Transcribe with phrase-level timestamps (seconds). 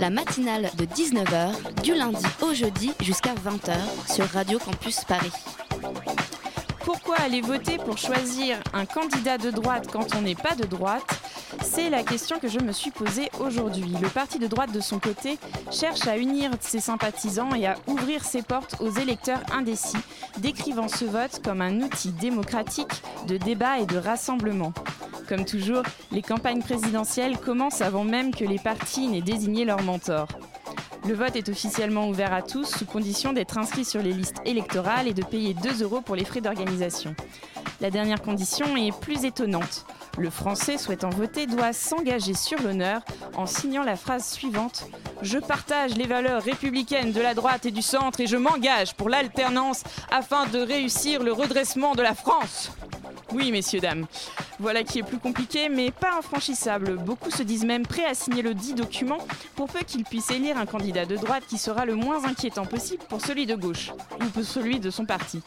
[0.00, 3.74] La matinale de 19h, du lundi au jeudi jusqu'à 20h
[4.12, 5.32] sur Radio Campus Paris.
[6.84, 11.02] Pourquoi aller voter pour choisir un candidat de droite quand on n'est pas de droite?
[11.62, 13.86] C'est la question que je me suis posée aujourd'hui.
[14.00, 15.38] Le parti de droite, de son côté,
[15.70, 19.96] cherche à unir ses sympathisants et à ouvrir ses portes aux électeurs indécis,
[20.38, 24.72] décrivant ce vote comme un outil démocratique de débat et de rassemblement.
[25.28, 30.28] Comme toujours, les campagnes présidentielles commencent avant même que les partis n'aient désigné leur mentor.
[31.06, 35.08] Le vote est officiellement ouvert à tous sous condition d'être inscrit sur les listes électorales
[35.08, 37.14] et de payer 2 euros pour les frais d'organisation.
[37.80, 39.86] La dernière condition est plus étonnante.
[40.18, 43.02] Le Français souhaitant voter doit s'engager sur l'honneur
[43.34, 44.86] en signant la phrase suivante
[45.22, 49.08] Je partage les valeurs républicaines de la droite et du centre et je m'engage pour
[49.08, 52.70] l'alternance afin de réussir le redressement de la France.
[53.34, 54.06] Oui, messieurs, dames.
[54.60, 56.94] Voilà qui est plus compliqué, mais pas infranchissable.
[56.94, 59.18] Beaucoup se disent même prêts à signer le dit document
[59.56, 63.02] pour peu qu'ils puissent élire un candidat de droite qui sera le moins inquiétant possible
[63.08, 65.40] pour celui de gauche, ou pour celui de son parti.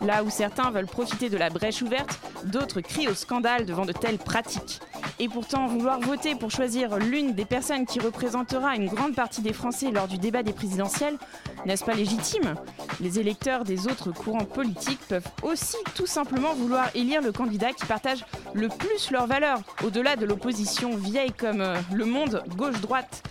[0.00, 3.92] Là où certains veulent profiter de la brèche ouverte, d'autres crient au scandale devant de
[3.92, 4.80] telles pratiques.
[5.18, 9.52] Et pourtant, vouloir voter pour choisir l'une des personnes qui représentera une grande partie des
[9.52, 11.18] Français lors du débat des présidentielles,
[11.66, 12.54] n'est-ce pas légitime?
[13.00, 17.86] Les électeurs des autres courants politiques peuvent aussi tout simplement vouloir élire le candidat qui
[17.86, 18.24] partage
[18.54, 23.22] le plus leurs valeurs, au-delà de l'opposition vieille comme euh, le monde gauche-droite.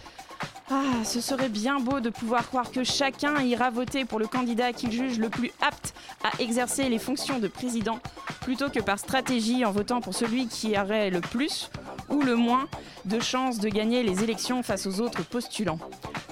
[0.70, 4.74] Ah, ce serait bien beau de pouvoir croire que chacun ira voter pour le candidat
[4.74, 5.94] qu'il juge le plus apte
[6.26, 8.00] à exercer les fonctions de président,
[8.42, 11.72] plutôt que par stratégie en votant pour celui qui aurait le plus
[12.10, 12.68] ou le moins
[13.06, 15.80] de chances de gagner les élections face aux autres postulants.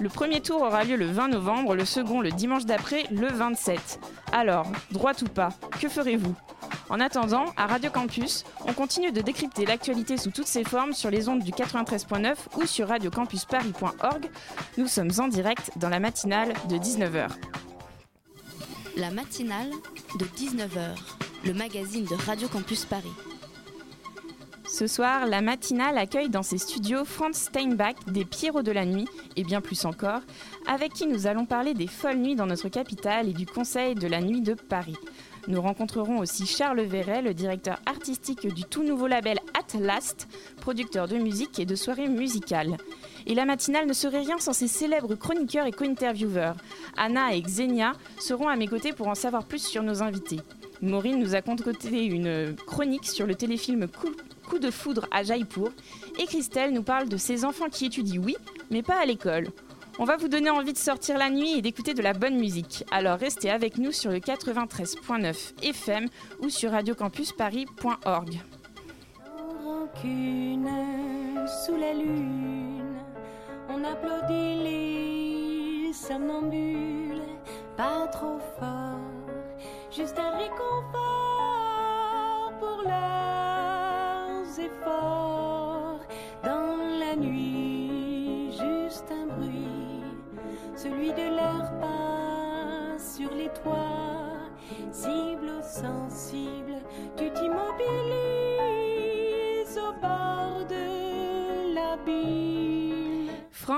[0.01, 3.99] Le premier tour aura lieu le 20 novembre, le second le dimanche d'après, le 27.
[4.33, 6.35] Alors, droite ou pas, que ferez-vous?
[6.89, 11.09] En attendant, à Radio Campus, on continue de décrypter l'actualité sous toutes ses formes sur
[11.09, 14.29] les ondes du 93.9 ou sur radiocampusparis.org.
[14.77, 17.29] Nous sommes en direct dans la matinale de 19h.
[18.97, 19.71] La matinale
[20.19, 20.95] de 19h,
[21.45, 23.13] le magazine de Radio Campus Paris.
[24.67, 29.07] Ce soir, la matinale accueille dans ses studios Franz Steinbach des Pierrots de la Nuit,
[29.35, 30.21] et bien plus encore,
[30.67, 34.07] avec qui nous allons parler des folles nuits dans notre capitale et du Conseil de
[34.07, 34.97] la Nuit de Paris.
[35.47, 41.07] Nous rencontrerons aussi Charles Verret, le directeur artistique du tout nouveau label At Last, producteur
[41.07, 42.77] de musique et de soirées musicales.
[43.27, 46.55] Et la matinale ne serait rien sans ses célèbres chroniqueurs et co-intervieweurs.
[46.97, 50.39] Anna et Xenia seront à mes côtés pour en savoir plus sur nos invités.
[50.81, 55.71] Maureen nous a concocté une chronique sur le téléfilm Coup de foudre à Jaipur.
[56.19, 58.35] Et Christelle nous parle de ses enfants qui étudient, oui,
[58.71, 59.47] mais pas à l'école.
[59.97, 62.83] On va vous donner envie de sortir la nuit et d'écouter de la bonne musique.
[62.91, 66.07] Alors restez avec nous sur le 93.9 FM
[66.41, 68.41] ou sur radiocampusparis.org.
[71.65, 71.93] sous la
[73.69, 77.21] on applaudit les somnambules,
[77.77, 78.99] pas trop fort,
[79.91, 81.34] juste un réconfort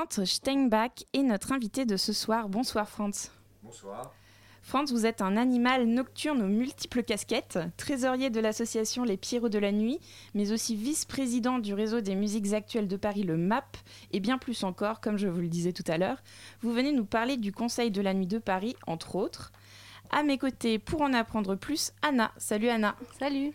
[0.10, 2.48] Franz Steinbach est notre invité de ce soir.
[2.48, 3.30] Bonsoir Franz.
[3.62, 4.14] Bonsoir.
[4.62, 9.60] Franz, vous êtes un animal nocturne aux multiples casquettes, trésorier de l'association Les Pierrots de
[9.60, 10.00] la Nuit,
[10.34, 13.78] mais aussi vice-président du réseau des musiques actuelles de Paris, le MAP,
[14.12, 16.24] et bien plus encore, comme je vous le disais tout à l'heure.
[16.62, 19.52] Vous venez nous parler du Conseil de la Nuit de Paris, entre autres.
[20.10, 22.32] À mes côtés, pour en apprendre plus, Anna.
[22.38, 22.96] Salut Anna.
[23.20, 23.54] Salut.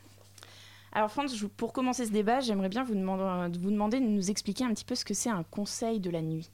[0.94, 4.64] Alors Franz, pour commencer ce débat, j'aimerais bien vous demander, vous demander de nous expliquer
[4.64, 6.50] un petit peu ce que c'est un Conseil de la Nuit.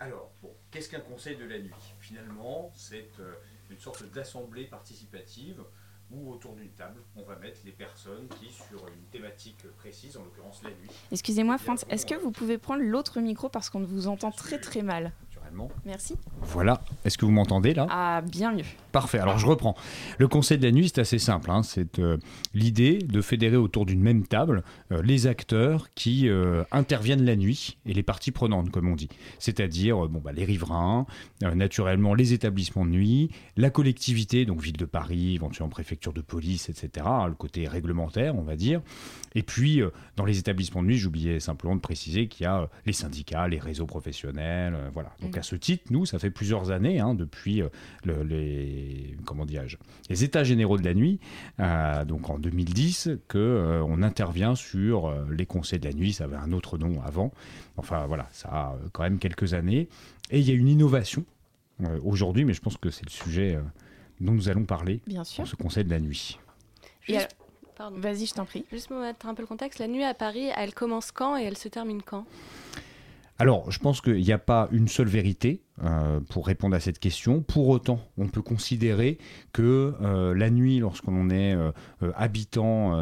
[0.00, 1.72] Alors, bon, qu'est-ce qu'un conseil de la nuit?
[1.98, 3.32] Finalement, c'est euh,
[3.70, 5.60] une sorte d'assemblée participative
[6.10, 10.22] où autour d'une table, on va mettre les personnes qui, sur une thématique précise, en
[10.22, 14.08] l'occurrence la nuit, Excusez-moi Franz, est-ce que vous pouvez prendre l'autre micro parce qu'on vous
[14.08, 15.12] entend très très mal?
[15.86, 16.14] Merci.
[16.42, 16.80] Voilà.
[17.04, 17.86] Est-ce que vous m'entendez là?
[17.90, 18.64] Ah, bien mieux.
[18.92, 19.74] Parfait, alors je reprends.
[20.18, 21.50] Le conseil de la nuit, c'est assez simple.
[21.50, 21.62] hein.
[21.62, 22.16] C'est euh,
[22.54, 24.62] l'idée de fédérer autour d'une même table
[24.92, 29.08] euh, les acteurs qui euh, interviennent la nuit et les parties prenantes, comme on dit.
[29.38, 31.06] C'est-à-dire bon, bah, les riverains,
[31.42, 36.68] naturellement les établissements de nuit, la collectivité, donc ville de Paris, éventuellement préfecture de police,
[36.68, 37.06] etc.
[37.08, 38.80] hein, le côté réglementaire, on va dire.
[39.34, 39.82] Et puis,
[40.16, 43.58] dans les établissements de nuit, j'oubliais simplement de préciser qu'il y a les syndicats, les
[43.58, 44.74] réseaux professionnels.
[44.92, 45.10] voilà.
[45.20, 45.37] Donc.
[45.38, 47.68] À ce titre, nous, ça fait plusieurs années, hein, depuis euh,
[48.04, 49.46] le- les, comment
[50.10, 51.18] les États généraux de la nuit,
[51.60, 56.12] euh, donc en 2010, que euh, on intervient sur euh, les conseils de la nuit.
[56.12, 57.32] Ça avait un autre nom avant.
[57.76, 59.88] Enfin, voilà, ça a quand même quelques années.
[60.30, 61.24] Et il y a une innovation
[61.84, 63.58] euh, aujourd'hui, mais je pense que c'est le sujet
[64.20, 65.44] dont nous allons parler Bien sûr.
[65.44, 66.38] dans ce conseil de la nuit.
[67.02, 67.36] Juste-.
[67.92, 68.64] Vas-y, je t'en prie.
[68.72, 71.44] Juste pour mettre un peu le contexte, la nuit à Paris, elle commence quand et
[71.44, 72.26] elle se termine quand?
[73.40, 76.98] Alors, je pense qu'il n'y a pas une seule vérité euh, pour répondre à cette
[76.98, 77.40] question.
[77.40, 79.18] Pour autant, on peut considérer
[79.52, 81.70] que euh, la nuit, lorsqu'on est euh,
[82.16, 82.96] habitant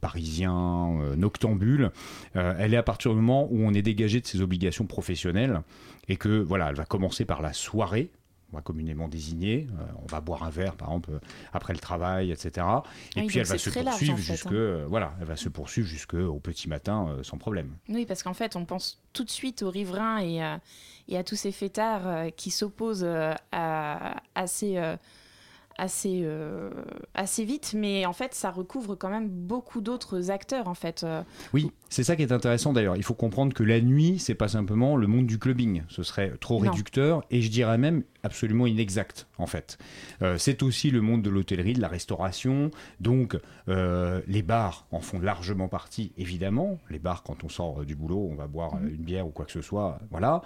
[0.00, 1.92] parisien, noctambule,
[2.34, 5.60] elle est à partir du moment où on est dégagé de ses obligations professionnelles
[6.08, 8.10] et que voilà, elle va commencer par la soirée.
[8.54, 11.18] On va communément désigner, euh, on va boire un verre par exemple euh,
[11.52, 12.50] après le travail, etc.
[12.54, 12.82] Et Ah
[13.16, 14.50] oui, puis elle donc va c'est se poursuivre jusque, hein.
[14.52, 17.74] euh, voilà, elle va se poursuivre jusqu'au petit matin euh, sans problème.
[17.88, 20.60] Oui, parce qu'en fait, on pense tout de suite aux riverains et, à-
[21.08, 24.96] et à tous ces fêtards euh, qui s'opposent euh, à, assez, euh,
[25.78, 26.70] assez, euh,
[27.14, 31.06] assez vite, mais en fait, ça recouvre quand même beaucoup d'autres acteurs, en fait.
[31.52, 32.96] Oui, c'est ça qui est intéressant d'ailleurs.
[32.96, 35.82] Il faut comprendre que la nuit, c'est pas simplement le monde du clubbing.
[35.88, 36.70] Ce serait trop Non.
[36.70, 39.78] réducteur et je dirais même absolument inexact en fait.
[40.22, 42.70] Euh, c'est aussi le monde de l'hôtellerie, de la restauration.
[42.98, 43.38] Donc
[43.68, 46.80] euh, les bars en font largement partie, évidemment.
[46.90, 49.44] Les bars, quand on sort du boulot, on va boire euh, une bière ou quoi
[49.44, 50.42] que ce soit, voilà.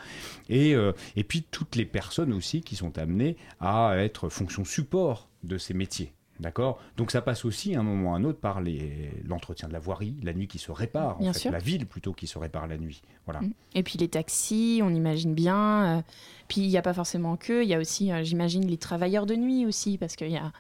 [0.51, 0.75] Et,
[1.17, 5.75] et puis toutes les personnes aussi qui sont amenées à être fonction support de ces
[5.75, 6.13] métiers.
[6.41, 6.79] D'accord?
[6.97, 8.61] Donc ça passe aussi à un moment ou à un autre par
[9.25, 12.29] l'entretien de la voirie, la nuit qui se répare, en fait, la ville plutôt qui
[12.29, 13.03] se répare la nuit.
[13.25, 13.41] Voilà.
[13.41, 13.53] Mm.
[13.75, 15.99] Et puis les taxis, on imagine bien.
[15.99, 16.03] euh,
[16.49, 19.27] puis il n'y a pas forcément que, il y a aussi, euh, j'imagine, les travailleurs
[19.27, 20.51] de nuit aussi, parce qu'il y a,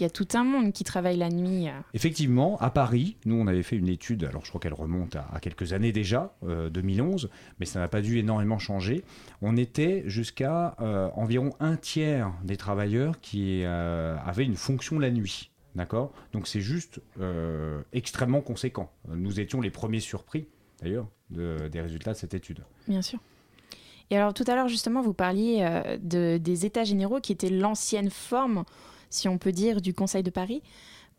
[0.00, 1.68] y a tout un monde qui travaille la nuit.
[1.68, 1.72] euh.
[1.94, 5.28] Effectivement, à Paris, nous on avait fait une étude, alors je crois qu'elle remonte à,
[5.32, 9.04] à quelques années déjà, euh, 2011, mais ça n'a pas dû énormément changer.
[9.40, 15.10] On était jusqu'à euh, environ un tiers des travailleurs qui euh, avaient une fonction la
[15.10, 15.50] nuit.
[15.76, 16.12] D'accord?
[16.32, 18.90] Donc c'est juste euh, extrêmement conséquent.
[19.14, 20.48] Nous étions les premiers surpris,
[20.80, 22.60] d'ailleurs, de- des résultats de cette étude.
[22.88, 23.18] Bien sûr.
[24.10, 27.50] Et alors tout à l'heure justement, vous parliez euh, de, des États généraux qui étaient
[27.50, 28.64] l'ancienne forme,
[29.10, 30.62] si on peut dire, du Conseil de Paris.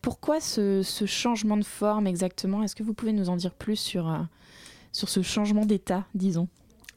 [0.01, 2.63] Pourquoi ce, changement de forme exactement?
[2.63, 4.19] Est-ce que vous pouvez nous en dire plus sur, euh,
[4.92, 6.48] sur ce changement d'État, disons?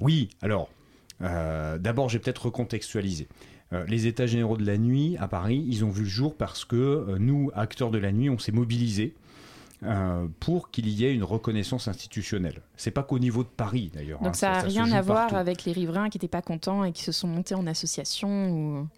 [0.00, 0.68] Oui, alors,
[1.22, 3.28] euh, d'abord, j'ai peut-être recontextualisé.
[3.86, 7.16] Les États généraux de la nuit à Paris, ils ont vu le jour parce que
[7.20, 9.14] nous, acteurs de la nuit, on s'est mobilisés
[9.82, 12.60] euh, pour qu'il y ait une reconnaissance institutionnelle.
[12.76, 14.18] C'est pas qu'au niveau de Paris d'ailleurs.
[14.20, 15.36] Donc hein, ça n'a rien à voir partout.
[15.36, 18.88] avec les riverains qui n'étaient pas contents et qui se sont montés en association ou...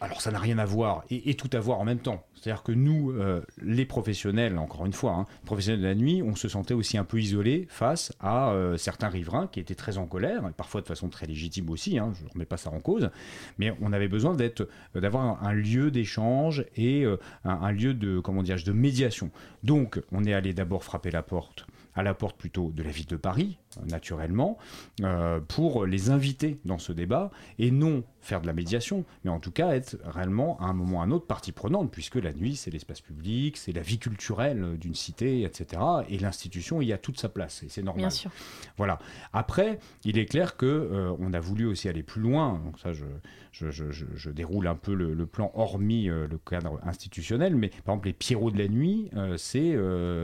[0.00, 2.24] Alors ça n'a rien à voir et, et tout à voir en même temps.
[2.42, 6.34] C'est-à-dire que nous, euh, les professionnels, encore une fois, hein, professionnels de la nuit, on
[6.34, 10.06] se sentait aussi un peu isolés face à euh, certains riverains qui étaient très en
[10.06, 13.10] colère, parfois de façon très légitime aussi, hein, je ne remets pas ça en cause,
[13.58, 14.66] mais on avait besoin euh,
[15.00, 17.04] d'avoir un, lieu d'échange et
[17.44, 19.30] un, lieu de, comment de médiation.
[19.62, 23.06] Donc on est allé d'abord frapper la porte à la porte plutôt de la ville
[23.06, 23.58] de Paris,
[23.88, 24.58] naturellement,
[25.02, 29.40] euh, pour les inviter dans ce débat et non faire de la médiation, mais en
[29.40, 32.32] tout cas être réellement à un moment ou à un autre partie prenante, puisque la
[32.32, 35.82] nuit c'est l'espace public, c'est la vie culturelle d'une cité, etc.
[36.08, 38.02] Et l'institution y a toute sa place, et c'est normal.
[38.02, 38.30] Bien sûr.
[38.76, 38.98] Voilà.
[39.32, 42.60] Après, il est clair que euh, on a voulu aussi aller plus loin.
[42.64, 43.04] Donc ça, je,
[43.50, 47.56] je, je- je- je déroule un peu le, le plan hormis euh, le cadre institutionnel.
[47.56, 49.76] Mais par exemple, les Pierrots de la nuit, euh, c'est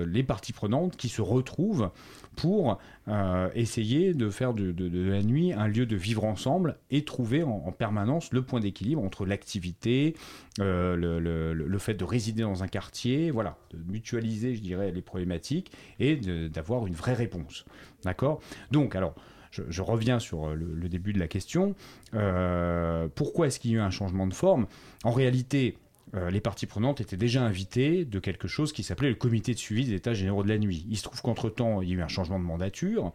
[0.06, 1.90] les parties prenantes qui se retrouvent
[2.38, 2.78] pour
[3.08, 4.72] euh, essayer de faire de,
[5.10, 9.02] la nuit un lieu de vivre ensemble et trouver en, en permanence le point d'équilibre
[9.02, 10.14] entre l'activité,
[10.60, 15.72] euh, le, fait de résider dans un quartier, voilà, de mutualiser, je dirais, les problématiques
[15.98, 16.16] et
[16.48, 17.64] d'avoir une vraie réponse.
[18.04, 18.40] D'accord?
[18.70, 19.16] Donc, alors,
[19.50, 21.74] je, reviens sur euh, le, début de la question.
[23.16, 24.68] Pourquoi est-ce qu'il y a eu un changement de forme?
[25.02, 25.76] En réalité,
[26.14, 29.58] euh, les parties prenantes étaient déjà invitées de quelque chose qui s'appelait le comité de
[29.58, 30.86] suivi des états généraux de la nuit.
[30.88, 33.12] Il se trouve qu'entre-temps, il y a eu un changement de mandature,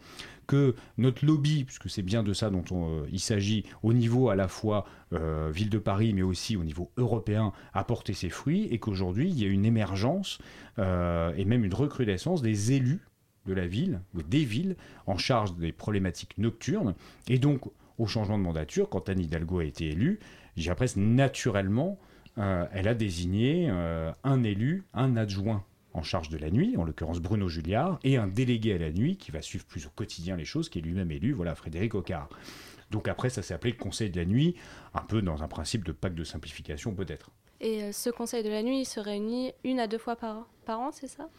[0.47, 4.29] que notre lobby, puisque c'est bien de ça dont on, euh, il s'agit, au niveau
[4.29, 8.29] à la fois euh, ville de Paris, mais aussi au niveau européen, a porté ses
[8.29, 10.39] fruits, et qu'aujourd'hui, il y a une émergence
[10.77, 13.01] et même une recrudescence des élus
[13.45, 16.95] de la ville, des villes, en charge des problématiques nocturnes.
[17.27, 17.61] Et donc,
[17.99, 20.19] au changement de mandature, quand Anne Hidalgo a été élue,
[20.55, 21.99] j'ai naturellement,
[22.37, 25.63] euh, elle a désigné euh, un élu, un adjoint
[25.93, 29.17] en charge de la nuit, en l'occurrence Bruno Julliard, et un délégué à la nuit
[29.17, 32.29] qui va suivre plus au quotidien les choses, qui est lui-même élu, voilà, Frédéric Ocard.
[32.89, 34.55] Donc après, ça s'est appelé le Conseil de la nuit,
[34.93, 37.31] un peu dans un principe de pacte de simplification peut-être.
[37.61, 40.45] Et euh, ce conseil de la nuit, il se réunit une à deux fois par
[40.67, 41.29] an, c'est ça?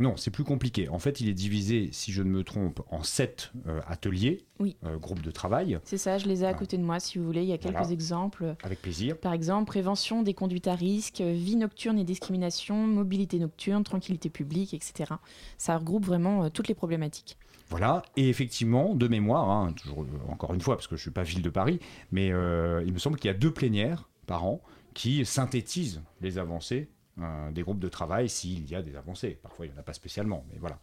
[0.00, 0.88] Non, c'est plus compliqué.
[0.88, 4.74] En fait, il est divisé, si je ne me trompe, en sept euh, ateliers, Oui.
[4.84, 7.24] euh, groupes de travail, C'est ça, je les ai à côté de moi si vous
[7.26, 7.42] voulez.
[7.42, 7.92] Il y a quelques Voilà.
[7.92, 8.56] exemples.
[8.62, 9.18] avec plaisir.
[9.18, 14.72] Par exemple, prévention des conduites à risque, vie nocturne et discrimination, mobilité nocturne, tranquillité publique,
[14.72, 15.12] etc.
[15.58, 17.36] Ça regroupe vraiment euh, toutes les problématiques.
[17.68, 21.10] Voilà, et effectivement, de mémoire, hein, toujours, encore une fois, parce que je ne suis
[21.10, 21.78] pas ville de Paris,
[22.10, 24.60] mais il me semble qu'il y a deux plénières par an
[24.92, 26.88] qui synthétisent les avancées
[27.20, 29.38] euh, des groupes de travail, s'il y a des avancées.
[29.42, 30.78] Parfois, il n'y en a pas spécialement, mais voilà.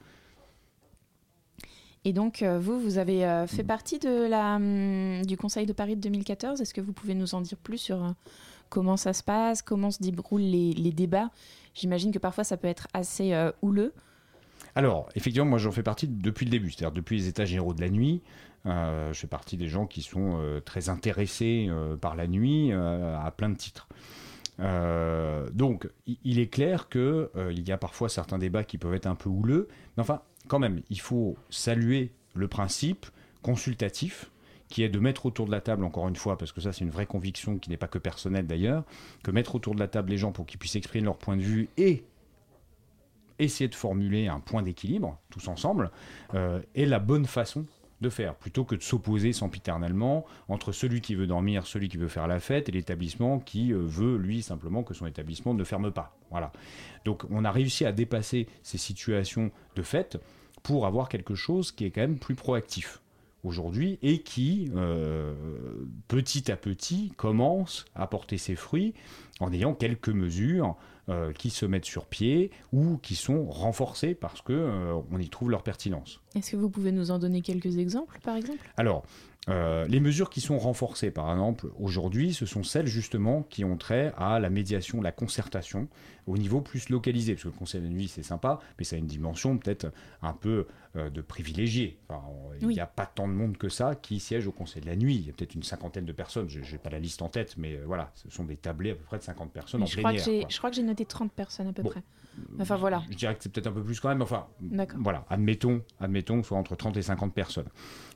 [2.06, 5.74] Et donc, euh, vous, vous avez euh, fait partie de la, hum, du Conseil de
[5.74, 6.62] Paris de 2014.
[6.62, 8.13] Est-ce que vous pouvez nous en dire plus sur
[8.70, 11.32] comment ça se passe, comment se déroulent les, les débats?
[11.74, 13.94] J'imagine que parfois ça peut être assez euh, houleux.
[14.74, 17.82] Alors, effectivement, moi j'en fais partie depuis le début, c'est-à-dire depuis les états généraux de
[17.82, 18.22] la nuit.
[18.65, 21.70] euh, je fais partie des gens qui sont euh, très intéressés
[22.01, 23.88] par la nuit à plein de titres.
[24.60, 25.88] Euh, donc,
[26.24, 29.16] il est clair que euh, il y a parfois certains débats qui peuvent être un
[29.16, 33.06] peu houleux, mais enfin, quand même, il faut saluer le principe
[33.42, 34.32] consultatif
[34.70, 36.84] qui est de mettre autour de la table, encore une fois, parce que ça c'est
[36.84, 38.84] une vraie conviction qui n'est pas que personnelle d'ailleurs,
[39.24, 41.42] que mettre autour de la table les gens pour qu'ils puissent exprimer leur point de
[41.42, 42.04] vue et
[43.40, 45.92] essayer de formuler un point d'équilibre, tous ensemble,
[46.34, 47.66] euh, est la bonne façon
[48.01, 52.08] de faire, plutôt que de s'opposer sempiternellement entre celui qui veut dormir, celui qui veut
[52.08, 55.92] faire la fête, et l'établissement qui euh, veut, lui, simplement que son établissement ne ferme
[55.92, 56.18] pas.
[56.30, 56.51] Voilà.
[57.06, 60.20] Donc on a réussi à dépasser ces situations de fête
[60.63, 63.01] pour avoir quelque chose qui est quand même plus proactif
[63.44, 65.34] aujourd'hui et qui, euh,
[66.08, 68.94] petit à petit, commence à porter ses fruits
[69.39, 70.75] en ayant quelques mesures
[71.10, 75.30] euh, qui se mettent sur pied ou qui sont renforcées parce que euh, on y
[75.30, 76.20] trouve leur pertinence.
[76.36, 78.60] Est-ce que vous pouvez nous en donner quelques exemples, par exemple?
[78.76, 79.04] Alors,
[79.50, 83.77] euh, les mesures qui sont renforcées, par exemple, aujourd'hui, ce sont celles justement qui ont
[83.77, 85.88] trait à la médiation, la concertation
[86.25, 87.34] au niveau plus localisé.
[87.34, 89.88] Parce que le conseil de nuit, c'est sympa, mais ça a une dimension peut-être
[90.22, 91.98] un peu euh, de privilégié.
[92.10, 92.24] Enfin,
[92.62, 94.96] il n'y a pas tant de monde que ça qui siège au conseil de la
[94.96, 95.16] nuit.
[95.16, 96.50] Il y a peut-être une cinquantaine de personnes.
[96.50, 98.96] Je n'ai pas la liste en tête, mais euh, voilà, ce sont des tablés à
[98.96, 101.06] peu près de 50 personnes Mais en je, crois plénière, je crois que j'ai noté
[101.06, 101.89] 30 personnes à peu Bon.
[101.89, 102.04] près.
[102.60, 103.01] Enfin voilà.
[103.10, 104.22] Je dirais que c'est peut-être un peu plus quand même.
[104.22, 104.48] Enfin,
[104.98, 107.68] voilà, admettons, admettons, soit entre 30 et 50 personnes.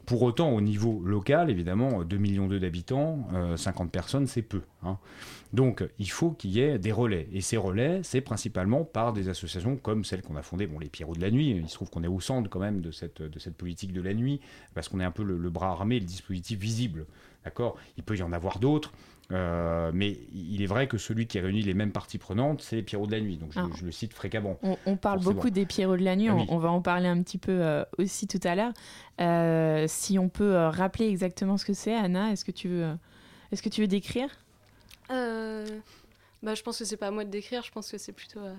[0.05, 4.61] Pour autant, au niveau local, évidemment, 2 millions d'habitants, euh, 50 personnes, c'est peu.
[4.83, 4.97] hein.
[5.53, 7.27] Donc, il faut qu'il y ait des relais.
[7.33, 10.87] Et ces relais, c'est principalement par des associations comme celle qu'on a fondée, bon, les
[10.87, 11.49] Pierrots de la Nuit.
[11.49, 14.01] Il se trouve qu'on est au centre quand même de cette, de cette politique de
[14.01, 14.39] la nuit,
[14.73, 17.05] parce qu'on est un peu le, le bras armé, le dispositif visible.
[17.43, 17.75] D'accord?
[17.97, 18.93] Il peut y en avoir d'autres.
[19.31, 22.83] euh, mais il est vrai que celui qui réunit les mêmes parties prenantes, c'est les
[22.83, 23.37] Pierrots de la Nuit.
[23.37, 23.67] Donc je, Ah.
[23.75, 24.57] je le cite fréquemment.
[24.61, 25.35] On, on parle Forcément.
[25.35, 26.45] beaucoup des Pierrots de la nuit, Ah on, oui.
[26.49, 28.73] on va en parler un petit peu euh, aussi tout à l'heure.
[29.21, 32.87] Euh, si on peut rappeler exactement ce que c'est, Anna, est-ce que tu veux,
[33.53, 34.29] est-ce que tu veux décrire?
[35.11, 35.79] Euh,
[36.43, 38.39] bah, Je pense que c'est pas à moi de décrire, je pense que c'est plutôt
[38.39, 38.53] à,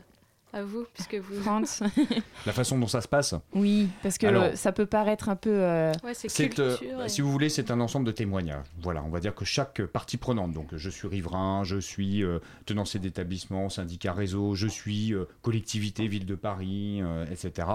[0.52, 1.40] à vous, puisque vous.
[1.42, 1.82] Franz
[2.47, 5.50] La façon dont ça se passe, Oui, parce que Alors- ça peut paraître un peu.
[5.50, 8.64] euh, Ouais, c'est euh, et- si vous voulez, c'est un ensemble de témoignages.
[8.82, 12.38] Voilà, on va dire que chaque partie prenante, donc je suis riverain, je suis euh,
[12.66, 17.68] tenancier d'établissement, syndicat réseau, je suis euh, collectivité, ville de Paris, euh, etc.,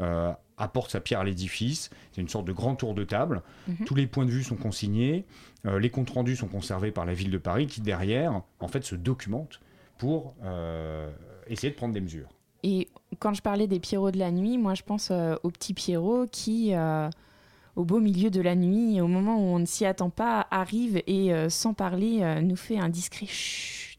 [0.00, 1.90] euh, apporte sa pierre à l'édifice.
[2.12, 3.42] C'est une sorte de grand tour de table.
[3.66, 3.84] Mhm.
[3.86, 5.24] Tous les points de vue sont consignés,
[5.66, 8.84] euh, les comptes rendus sont conservés par la ville de Paris, qui derrière, en fait,
[8.84, 9.60] se documente
[9.98, 11.10] pour euh,
[11.52, 12.28] essayer de prendre des mesures.
[12.62, 15.74] Et quand je parlais des Pierrots de la nuit, moi je pense euh, aux petits
[15.74, 17.08] Pierrots qui, euh,
[17.76, 21.02] au beau milieu de la nuit, au moment où on ne s'y attend pas, arrive
[21.06, 23.98] et euh, sans parler euh, nous fait un discret chut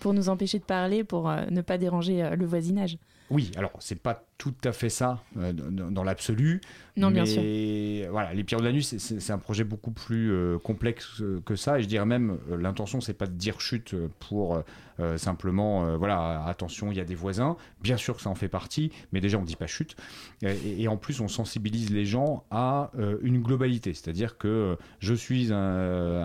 [0.00, 2.96] pour nous empêcher de parler, pour ne pas déranger le voisinage.
[3.28, 6.62] Oui, alors c'est pas tout à fait ça dans l'absolu.
[6.96, 10.58] Non, bien mais voilà, les Pierres de la Nuit, c'est- un projet beaucoup plus euh,
[10.58, 11.78] complexe euh, que ça.
[11.78, 14.62] Et je dirais même, euh, l'intention, c'est pas de dire chute pour
[14.98, 17.56] euh, simplement, euh, voilà, attention, il y a des voisins.
[17.82, 19.96] Bien sûr que ça en fait partie, mais déjà on dit pas chute.
[20.42, 22.90] Et, et en plus, on sensibilise les gens à
[23.22, 25.56] une globalité, c'est-à-dire que je suis un,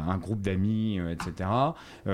[0.08, 1.50] un groupe d'amis, etc.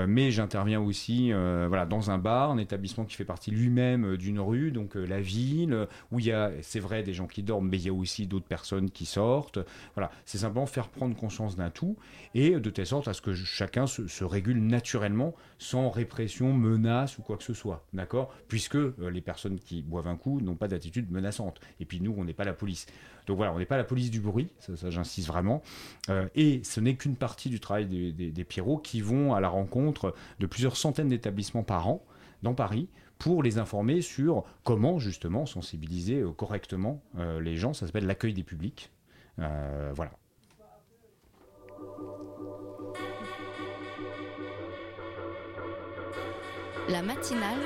[0.06, 4.70] mais j'interviens aussi, voilà, dans un bar, un établissement qui fait partie lui-même d'une rue,
[4.70, 7.86] donc la ville, où il y a, c'est vrai, des gens qui dorment, mais il
[7.86, 9.60] y a aussi d'autres personnes qui sortent.
[9.94, 11.96] Voilà, c'est simplement faire prendre conscience d'un tout
[12.34, 17.22] et de telle sorte à ce que chacun se, régule naturellement sans répression, menace ou
[17.22, 18.28] quoi que ce soit, d'accord?
[18.48, 21.60] Puisque euh, les personnes qui boivent un coup n'ont pas d'attitude menaçante.
[21.80, 22.84] Et puis nous, on n'est pas la police.
[23.26, 25.62] Donc voilà, on n'est pas la police du bruit, ça, j'insiste vraiment.
[26.10, 28.46] Euh, et ce n'est qu'une partie du travail des, des,
[28.82, 32.04] qui vont à la rencontre de plusieurs centaines d'établissements par an
[32.42, 32.88] dans Paris
[33.22, 37.72] pour les informer sur comment justement sensibiliser euh, correctement euh, les gens.
[37.72, 38.90] Ça s'appelle l'accueil des publics.
[39.38, 40.10] Euh, voilà.
[46.88, 47.60] La matinale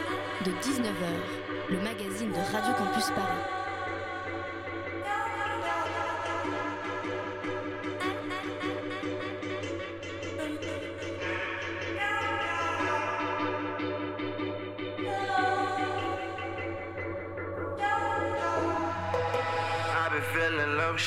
[0.44, 3.65] de 19h, le magazine de Radio Campus Paris.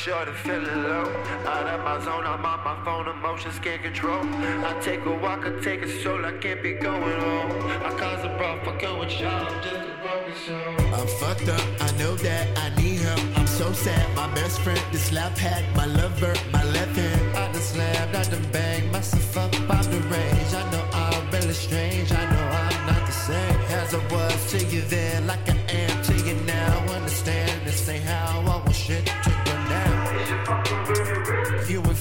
[0.09, 1.05] Short feeling low.
[1.45, 4.23] Out of my zone, I'm on my phone, emotions can't control.
[4.69, 7.51] I take a walk, I take a stroll, I can't be going home.
[7.87, 10.95] I cause a brawl, fucking with y'all, I'm just a broken soul.
[10.97, 13.21] I'm fucked up, I know that I need help.
[13.37, 17.37] I'm so sad, my best friend, this lap hat, my lover, my left hand.
[17.37, 19.51] I done slammed, I done banged myself up
[19.93, 20.51] the range.
[20.61, 24.57] I know I'm really strange, I know I'm not the same as I was to
[24.73, 25.58] you then, like I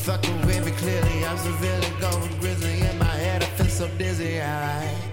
[0.09, 3.89] fucking with me clearly, I'm so really going grizzly in my head, I feel so
[3.99, 5.08] dizzy, I.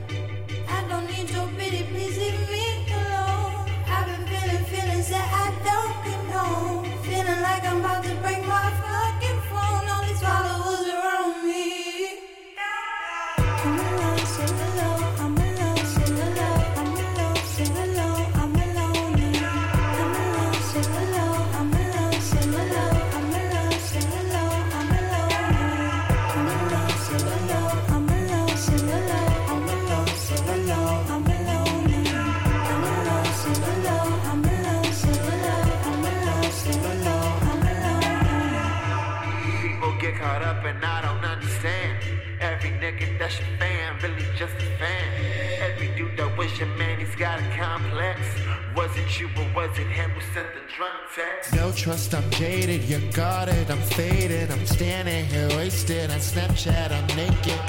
[51.95, 57.59] trust, I'm jaded, you're guarded, I'm faded, I'm standing here wasted on Snapchat, I'm naked.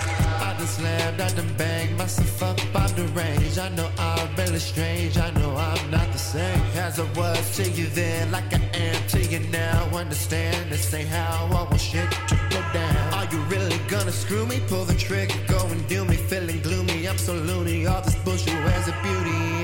[0.46, 2.56] I just slammed, I done banged myself up
[2.96, 3.58] the range.
[3.58, 7.70] I know I'm really strange, I know I'm not the same as I was to
[7.70, 9.88] you then, like I am to you now.
[9.94, 13.14] Understand this ain't how I want shit to go down.
[13.14, 14.60] Are you really gonna screw me?
[14.66, 17.08] Pull the trigger, go and do me, feeling gloomy.
[17.08, 19.55] I'm so loony, all this bullshit wears a beauty.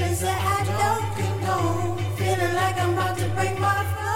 [0.00, 1.98] Feelings that I don't condone.
[2.16, 4.09] Feeling like I'm about to break my fucking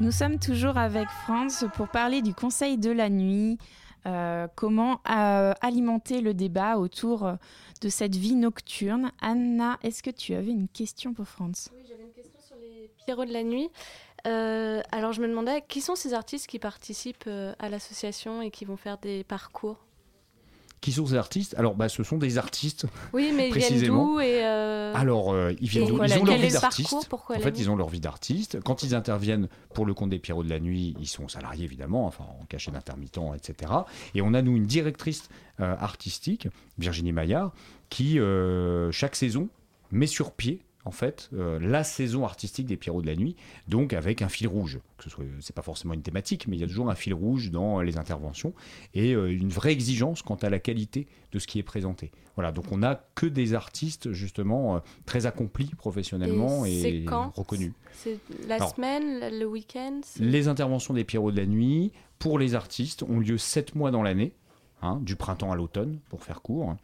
[0.00, 3.58] Nous sommes toujours avec Franz pour parler du Conseil de la nuit,
[4.06, 7.30] euh, comment euh, alimenter le débat autour
[7.82, 9.12] de cette vie nocturne.
[9.20, 11.70] Anna, est-ce que tu avais une question pour Franz?
[11.74, 13.68] Oui, j'avais une question sur les Pierrots de la nuit.
[14.26, 18.64] Euh, alors je me demandais qui sont ces artistes qui participent à l'association et qui
[18.64, 19.76] vont faire des parcours?
[20.80, 21.54] Qui sont ces artistes?
[21.58, 22.86] Alors, bah, ce sont des artistes.
[23.12, 24.14] Oui, mais ils viennent précisément.
[24.14, 26.02] d'où et euh, Alors, euh, ils viennent d'où?
[26.02, 26.94] Ils ont leur vie d'artiste.
[27.12, 28.60] En fait, ils ont leur vie d'artiste.
[28.64, 32.06] Quand ils interviennent pour le compte des Pierrots de la nuit, ils sont salariés évidemment,
[32.06, 33.72] enfin en cachet d'intermittent, etc.
[34.14, 35.28] Et on a nous une directrice
[35.60, 37.52] euh, artistique, Virginie Maillard,
[37.90, 38.18] qui
[38.92, 39.48] chaque saison
[39.90, 43.36] met sur pied en fait euh, la saison artistique des Pierrots de la nuit,
[43.68, 44.80] donc avec un fil rouge.
[44.96, 47.14] Que ce soit, c'est pas forcément une thématique, mais il y a toujours un fil
[47.14, 48.54] rouge dans les interventions
[48.94, 52.10] et euh, une vraie exigence quant à la qualité de ce qui est présenté.
[52.34, 57.32] Voilà, donc on n'a que des artistes justement euh, très accomplis professionnellement et, c'est quand
[57.36, 57.72] reconnus.
[57.92, 62.54] C'est la Alors, semaine, le week-end Les interventions des Pierrots de la nuit pour les
[62.54, 64.32] artistes ont lieu sept mois dans l'année,
[64.82, 66.76] hein, du printemps à l'automne, pour faire court.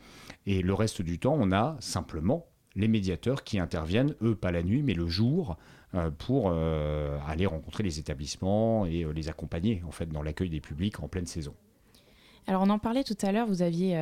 [0.47, 4.63] Et le reste du temps, on a simplement les médiateurs qui interviennent, eux, pas la
[4.63, 5.57] nuit, mais le jour,
[5.95, 10.51] euh, pour euh, aller rencontrer les établissements et euh, les accompagner en fait dans l'accueil
[10.51, 11.55] des publics en pleine saison.
[12.49, 13.99] Alors on en parlait tout à l'heure, vous aviez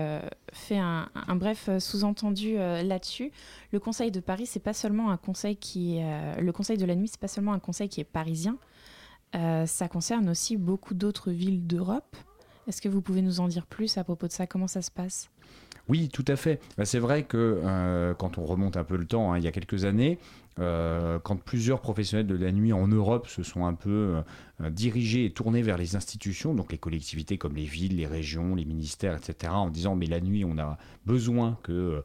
[0.52, 3.32] fait un, bref sous-entendu là-dessus.
[3.72, 5.98] Le Conseil de Paris, c'est pas seulement un conseil qui,
[6.38, 8.58] le Conseil de la nuit, c'est pas seulement un conseil qui est parisien.
[9.32, 12.18] Ça concerne aussi beaucoup d'autres villes d'Europe.
[12.66, 14.46] Est-ce que vous pouvez nous en dire plus à propos de ça?
[14.46, 15.30] Comment ça se passe?
[15.88, 16.60] Oui, tout à fait.
[16.78, 19.48] Bah, c'est vrai que euh, quand on remonte un peu le temps, hein, il y
[19.48, 20.18] a quelques années,
[20.58, 24.22] euh, quand plusieurs professionnels de la nuit en Europe se sont un peu
[24.62, 28.54] euh, dirigés et tournés vers les institutions, donc les collectivités comme les villes, les régions,
[28.54, 32.02] les ministères, etc., en disant mais la nuit, on a besoin que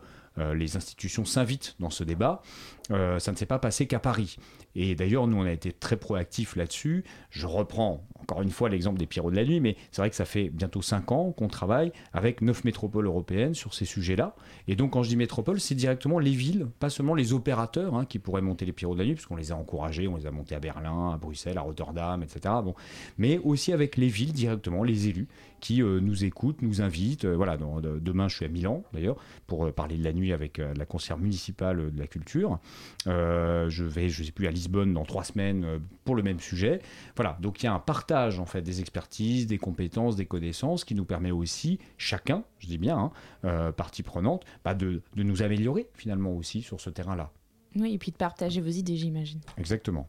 [0.55, 2.41] les institutions s'invitent dans ce débat,
[2.89, 4.37] ça ne s'est pas passé qu'à Paris.
[4.75, 7.03] Et d'ailleurs, nous, on a été très proactifs là-dessus.
[7.29, 10.15] Je reprends encore une fois l'exemple des Pierrots de la Nuit, mais c'est vrai que
[10.15, 14.35] ça fait bientôt cinq ans qu'on travaille avec neuf métropoles européennes sur ces sujets-là.
[14.67, 18.05] Et donc, quand je dis métropole, c'est directement les villes, pas seulement les opérateurs hein,
[18.05, 20.31] qui pourraient monter les Pierrots de la Nuit, puisqu'on les a encouragés, on les a
[20.31, 22.53] montés à Berlin, à Bruxelles, à Rotterdam, etc.
[22.63, 22.75] Bon.
[23.17, 25.27] Mais aussi avec les villes directement, les élus
[25.59, 27.25] qui euh, nous écoutent, nous invitent.
[27.25, 30.57] Euh, voilà, demain, je suis à Milan, d'ailleurs, pour euh, parler de la nuit avec
[30.57, 32.59] la conseillère municipale de la culture.
[33.05, 36.81] Je vais, je sais plus, à Lisbonne dans trois semaines euh, pour le même sujet.
[37.15, 40.85] Voilà, donc il y a un partage en fait des expertises, des compétences, des connaissances
[40.85, 43.11] qui nous permet aussi, chacun, je dis bien, hein,
[43.45, 47.31] euh, partie prenante, bah, de, de nous améliorer finalement aussi sur ce terrain-là.
[47.75, 49.41] Oui, et puis de partager vos idées, j'imagine.
[49.57, 50.07] Exactement.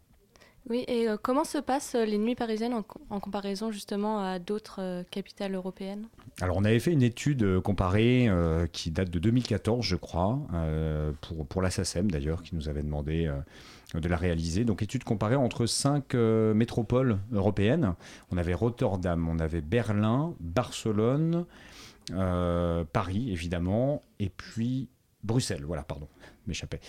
[0.69, 4.23] Oui, et euh, comment se passent euh, les nuits parisiennes en, co- en comparaison justement
[4.25, 6.07] à d'autres euh, capitales européennes?
[6.41, 8.29] Alors, on avait fait une étude comparée
[8.73, 10.39] qui date de 2014, je crois,
[11.21, 13.31] pour, pour la SACEM d'ailleurs, qui nous avait demandé
[13.95, 14.65] de la réaliser.
[14.65, 17.95] Donc, étude comparée entre cinq métropoles européennes.
[18.31, 21.45] On avait Rotterdam, on avait Berlin, Barcelone,
[22.11, 24.89] Paris, évidemment, et puis
[25.25, 25.65] Bruxelles.
[25.67, 26.09] Voilà, pardon,
[26.47, 26.81] m'échappait.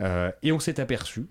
[0.00, 1.26] Euh, et on s'est aperçu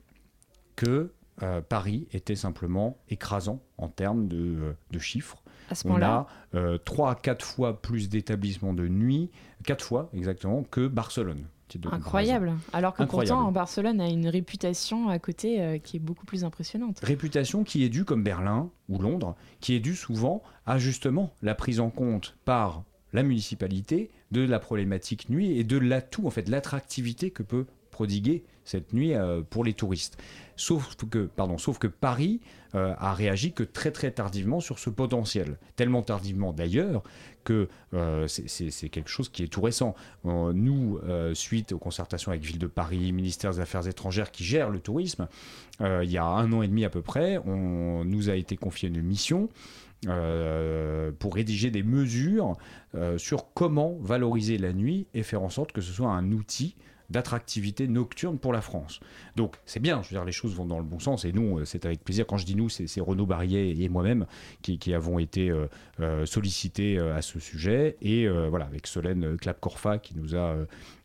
[0.77, 1.11] que
[1.43, 5.43] euh, Paris était simplement écrasant en termes de, euh, de chiffres.
[5.69, 9.29] À ce On a euh, 3 à 4 fois plus d'établissements de nuit,
[9.65, 11.45] 4 fois exactement, que Barcelone.
[11.91, 12.53] Incroyable.
[12.73, 13.35] Alors que Incroyable.
[13.35, 16.99] pourtant, Barcelone a une réputation à côté euh, qui est beaucoup plus impressionnante.
[17.01, 21.55] Réputation qui est due, comme Berlin ou Londres, qui est due souvent à justement la
[21.55, 26.43] prise en compte par la municipalité de la problématique nuit et de l'atout, en fait,
[26.43, 27.65] de l'attractivité que peut
[27.97, 30.21] prodiguer cette nuit euh, pour les touristes.
[30.55, 32.41] Sauf que, pardon, sauf que Paris
[32.75, 35.57] euh, a réagi que très très tardivement sur ce potentiel.
[35.75, 37.01] Tellement tardivement d'ailleurs
[37.43, 39.95] que euh, c'est- quelque chose qui est tout récent.
[40.25, 40.99] Nous,
[41.33, 45.27] suite aux concertations avec Ville de Paris, ministère des Affaires étrangères qui gère le tourisme,
[45.79, 48.89] il y a un an et demi à peu près, on nous a été confié
[48.89, 49.49] une mission
[51.19, 52.57] pour rédiger des mesures
[53.17, 56.75] sur comment valoriser la nuit et faire en sorte que ce soit un outil
[57.09, 58.99] d'attractivité nocturne pour la France.
[59.35, 61.59] Donc c'est bien, je veux dire, les choses vont dans le bon sens et nous,
[61.59, 62.25] euh, c'est avec plaisir.
[62.27, 64.25] Quand je dis nous, c'est Renaud Barrier et moi-même
[64.61, 65.67] qui, avons été euh,
[65.99, 70.55] euh, sollicités à ce sujet et voilà, avec Solène Clap-Corfa qui nous a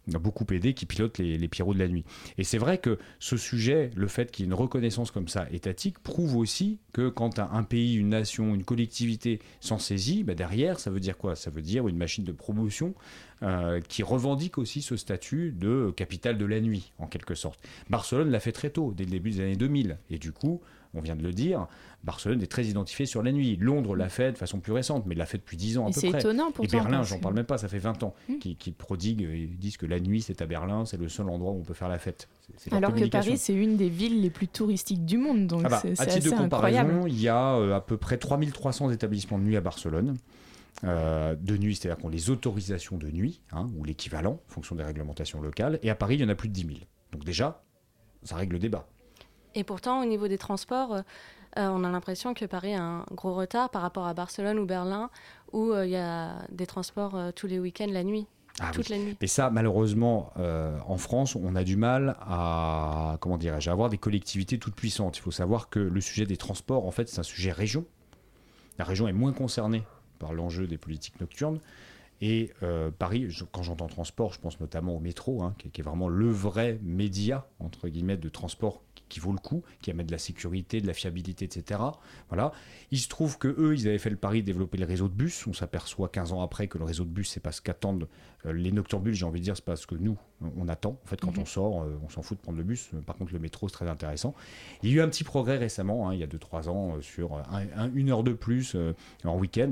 [0.09, 2.05] beaucoup aidé, qui pilote les, les de la nuit.
[2.38, 5.47] Et c'est vrai que ce sujet, le fait qu'il y ait une reconnaissance comme ça
[5.53, 10.35] étatique, prouve aussi que quand un, un pays, une nation, une collectivité s'en saisit, bah
[10.35, 11.37] derrière, ça veut dire quoi?
[11.37, 12.95] Ça veut dire une machine de promotion
[13.43, 17.61] euh, qui revendique aussi ce statut de capitale de la nuit, en quelque sorte.
[17.91, 19.99] Barcelone l'a fait très tôt, dès le début des années 2000.
[20.11, 20.61] Et du coup,
[20.95, 21.67] on vient de le dire,
[22.05, 23.57] Barcelone est très identifié sur la nuit.
[23.57, 25.93] Londres l'a fait de façon plus récente, mais l'a fait depuis 10 ans à Et
[25.93, 26.21] peu c'est près.
[26.21, 29.23] étonnant Et pourtant, Berlin, j'en parle même pas, ça fait 20 ans, qui, qui prodiguent,
[29.23, 31.75] et disent que la nuit c'est à Berlin, c'est le seul endroit où on peut
[31.75, 32.29] faire la fête.
[32.71, 33.07] Alors que.
[33.07, 36.07] Paris, c'est une des villes les plus touristiques du monde, donc Ah bah, c'est à
[36.07, 37.09] titre de comparaison, incroyable.
[37.09, 40.17] il y a euh, à peu près 3300 établissements de nuit à Barcelone.
[40.85, 44.75] Euh, de nuit, c'est-à-dire qu'on a les autorisations de nuit, hein, ou l'équivalent, en fonction
[44.75, 45.79] des réglementations locales.
[45.83, 46.73] Et à Paris, il y en a plus de 10 000.
[47.13, 47.63] Donc déjà,
[48.25, 48.89] ça règle le débat.
[49.55, 51.01] Et pourtant, au niveau des transports, euh,
[51.59, 54.65] euh, on a l'impression que Paris a un gros retard par rapport à Barcelone ou
[54.67, 55.11] Berlin,
[55.53, 58.27] où euh, il y a des transports tous les week-ends la nuit,
[58.61, 58.97] Ah toute oui.
[58.97, 59.17] la nuit.
[59.21, 63.91] Et ça, malheureusement, euh, en France, on a du mal à, comment dirais-je, à avoir
[63.91, 65.19] des collectivités toutes puissantes.
[65.19, 67.85] Il faut savoir que le sujet des transports, en fait, c'est un sujet région.
[68.79, 69.83] La région est moins concernée
[70.19, 71.61] par l'enjeu des politiques nocturnes.
[72.23, 75.81] Et euh, Paris, je- quand j'entends transport, je pense notamment au métro, hein, qui, qui
[75.81, 78.81] est vraiment le vrai média, entre guillemets, de transport
[79.12, 81.81] qui, vaut le coup, qui amène de la sécurité, de la fiabilité, etc.
[82.29, 82.53] Voilà.
[82.90, 85.12] Il se trouve que eux, ils avaient fait le pari de développer le réseau de
[85.14, 85.46] bus.
[85.46, 88.09] On s'aperçoit 15 ans après que le réseau de bus, c'est pas ce qu'attendent
[88.46, 90.16] euh, les noctambules, j'ai envie de dire, c'est pas ce que nous,
[90.57, 90.98] on attend.
[91.05, 91.42] En fait, quand Mhm.
[91.42, 92.88] on sort, euh, on s'en fout de prendre le bus.
[92.94, 94.35] Euh, Par contre, le métro, c'est très intéressant.
[94.83, 97.35] Il y a eu un petit progrès récemment, hein, il y a 2-3 ans, sur
[97.37, 98.77] un- un- une heure de plus
[99.25, 99.70] en week-end.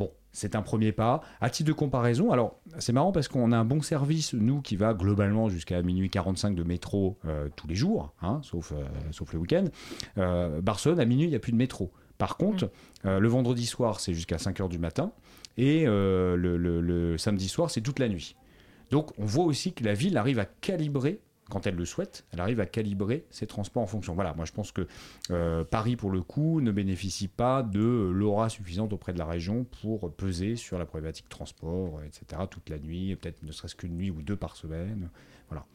[0.00, 1.20] Bon, c'est un premier pas.
[1.42, 4.74] À titre de comparaison, alors c'est marrant parce qu'on a un bon service, nous, qui
[4.76, 9.34] va globalement jusqu'à minuit 45 de métro euh, tous les jours, hein, sauf, euh, sauf
[9.34, 9.64] le week-end.
[10.16, 11.92] Euh, Barcelone, à minuit, il n'y a plus de métro.
[12.16, 12.70] Par contre,
[13.04, 15.12] euh, le vendredi soir, c'est jusqu'à 5 heures du matin.
[15.58, 18.36] Et le, le- le samedi soir, c'est toute la nuit.
[18.90, 22.40] Donc on voit aussi que la ville arrive à calibrer, quand elle le souhaite, elle
[22.40, 24.14] arrive à calibrer ses transports en fonction.
[24.14, 24.86] Voilà, moi je pense que
[25.30, 29.66] euh, Paris, pour le coup, ne bénéficie pas de l'aura suffisante auprès de la région
[29.82, 34.10] pour peser sur la problématique transport, etc., toute la nuit, peut-être ne serait-ce qu'une nuit
[34.10, 35.10] ou deux par semaine.
[35.48, 35.66] Voilà.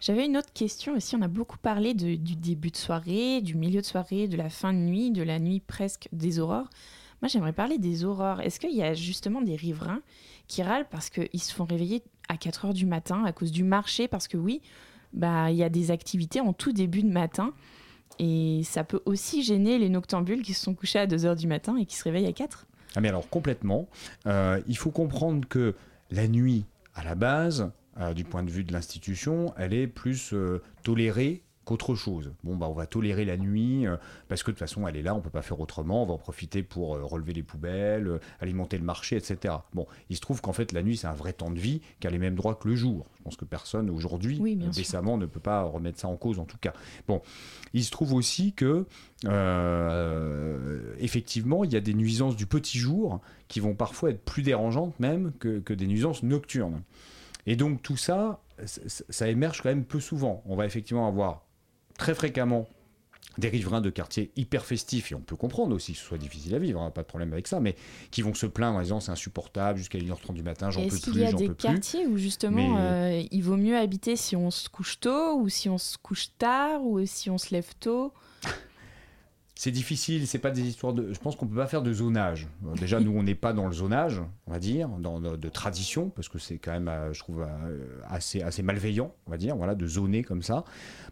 [0.00, 1.16] J'avais une autre question aussi.
[1.16, 4.72] On a beaucoup parlé du début de soirée, du milieu de soirée, de la fin
[4.72, 6.68] de nuit, de la nuit presque des aurores.
[7.22, 8.42] Moi, j'aimerais parler des aurores.
[8.42, 10.02] Est-ce qu'il y a justement des riverains
[10.46, 13.64] qui râlent parce qu'ils se font réveiller à 4 heures du matin à cause du
[13.64, 14.08] marché?
[14.08, 14.60] Parce que oui,
[15.14, 17.52] bah, il y a des activités en tout début de matin.
[18.18, 21.46] Et ça peut aussi gêner les noctambules qui se sont couchés à 2 heures du
[21.46, 22.66] matin et qui se réveillent à 4.
[22.96, 23.88] Ah mais alors complètement.
[24.26, 25.74] Euh, il faut comprendre que
[26.10, 30.32] la nuit, à la base, euh, du point de vue de l'institution, elle est plus
[30.32, 32.32] euh, tolérée qu'autre chose.
[32.44, 33.96] Bon, bah, on va tolérer la nuit euh,
[34.28, 36.02] parce que de toute façon, elle est là, on peut pas faire autrement.
[36.02, 39.54] On va en profiter pour euh, relever les poubelles, euh, alimenter le marché, etc.
[39.72, 42.06] Bon, il se trouve qu'en fait, la nuit, c'est un vrai temps de vie qui
[42.06, 43.06] a les mêmes droits que le jour.
[43.18, 44.70] Je pense que personne aujourd'hui, Oui, sûr.
[44.70, 46.72] décemment, ne peut pas remettre ça en cause, en tout cas.
[47.08, 47.22] Bon,
[47.72, 48.86] il se trouve aussi que,
[50.98, 54.98] effectivement, il y a des nuisances du petit jour qui vont parfois être plus dérangeantes
[55.00, 56.82] même que, que des nuisances nocturnes.
[57.46, 60.42] Et donc tout ça, ça émerge quand même peu souvent.
[60.46, 61.43] On va effectivement avoir
[61.98, 62.68] très fréquemment
[63.36, 66.54] des riverains de quartiers hyper festifs, et on peut comprendre aussi que ce soit difficile
[66.54, 67.74] à vivre, hein, pas de problème avec ça, mais
[68.12, 71.02] qui vont se plaindre en disant c'est insupportable jusqu'à 1h30 du matin, j'en peux Est-ce
[71.02, 71.56] qu'il plus, y a des plus.
[71.56, 75.48] quartiers où justement Mais- euh, il vaut mieux habiter si on se couche tôt ou
[75.48, 78.12] si on se couche tard ou si on se lève tôt?
[79.56, 81.12] C'est difficile, c'est pas des histoires de.
[81.12, 82.48] Je pense qu'on peut pas faire de zonage.
[82.80, 86.10] Déjà, nous, on n'est pas dans le zonage, on va dire, dans, de, de tradition,
[86.10, 89.54] parce que c'est quand même, euh, je trouve, euh, assez, assez malveillant, on va dire,
[89.56, 90.64] voilà, de zoner comme ça.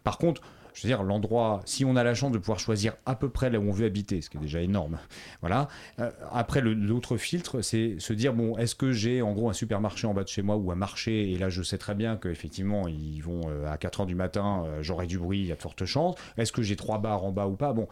[0.03, 0.41] Par contre,
[0.73, 3.49] je veux dire, l'endroit, si on a la chance de pouvoir choisir à peu près
[3.49, 4.97] là où on veut habiter, ce qui est déjà énorme,
[5.41, 5.67] voilà.
[5.99, 10.07] euh, après, l'autre filtre, c'est se dire, bon, est-ce que j'ai en gros un supermarché
[10.07, 12.87] en bas de chez moi ou un marché, et là, je sais très bien qu'effectivement,
[12.87, 15.55] ils vont euh, à 4 heures du matin, euh, j'aurai du bruit, il y a
[15.55, 16.15] de fortes chances.
[16.37, 17.73] Est-ce que j'ai trois bars en bas ou pas?
[17.73, 17.87] Bon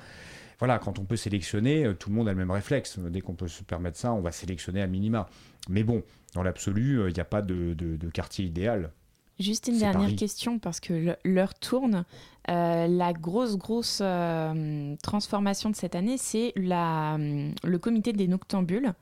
[0.59, 2.99] voilà, quand on peut sélectionner, tout le monde a le même réflexe.
[2.99, 5.27] Dès qu'on peut se permettre ça, on va sélectionner à minima.
[5.69, 6.03] Mais bon,
[6.35, 8.91] dans l'absolu, il n'y a pas de, de- de quartier idéal.
[9.39, 10.15] Juste une dernière Paris.
[10.15, 12.05] question parce que l'heure tourne.
[12.49, 18.93] Euh, la grosse, grosse euh, transformation de cette année, c'est hum, le comité des noctambules.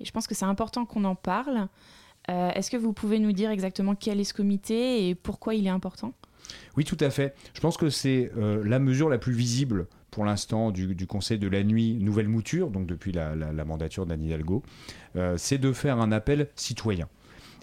[0.00, 1.68] Et je pense que c'est important qu'on en parle.
[2.30, 5.66] Euh, Est-ce que vous pouvez nous dire exactement quel est ce comité et pourquoi il
[5.66, 6.12] est important?
[6.76, 7.34] Oui, tout à fait.
[7.54, 11.46] Je pense que c'est euh, la mesure la plus visible pour l'instant du, Conseil de
[11.48, 14.62] la nuit, nouvelle mouture, donc depuis la, la- mandature d'Anne Hidalgo,
[15.14, 17.08] euh, c'est de faire un appel citoyen.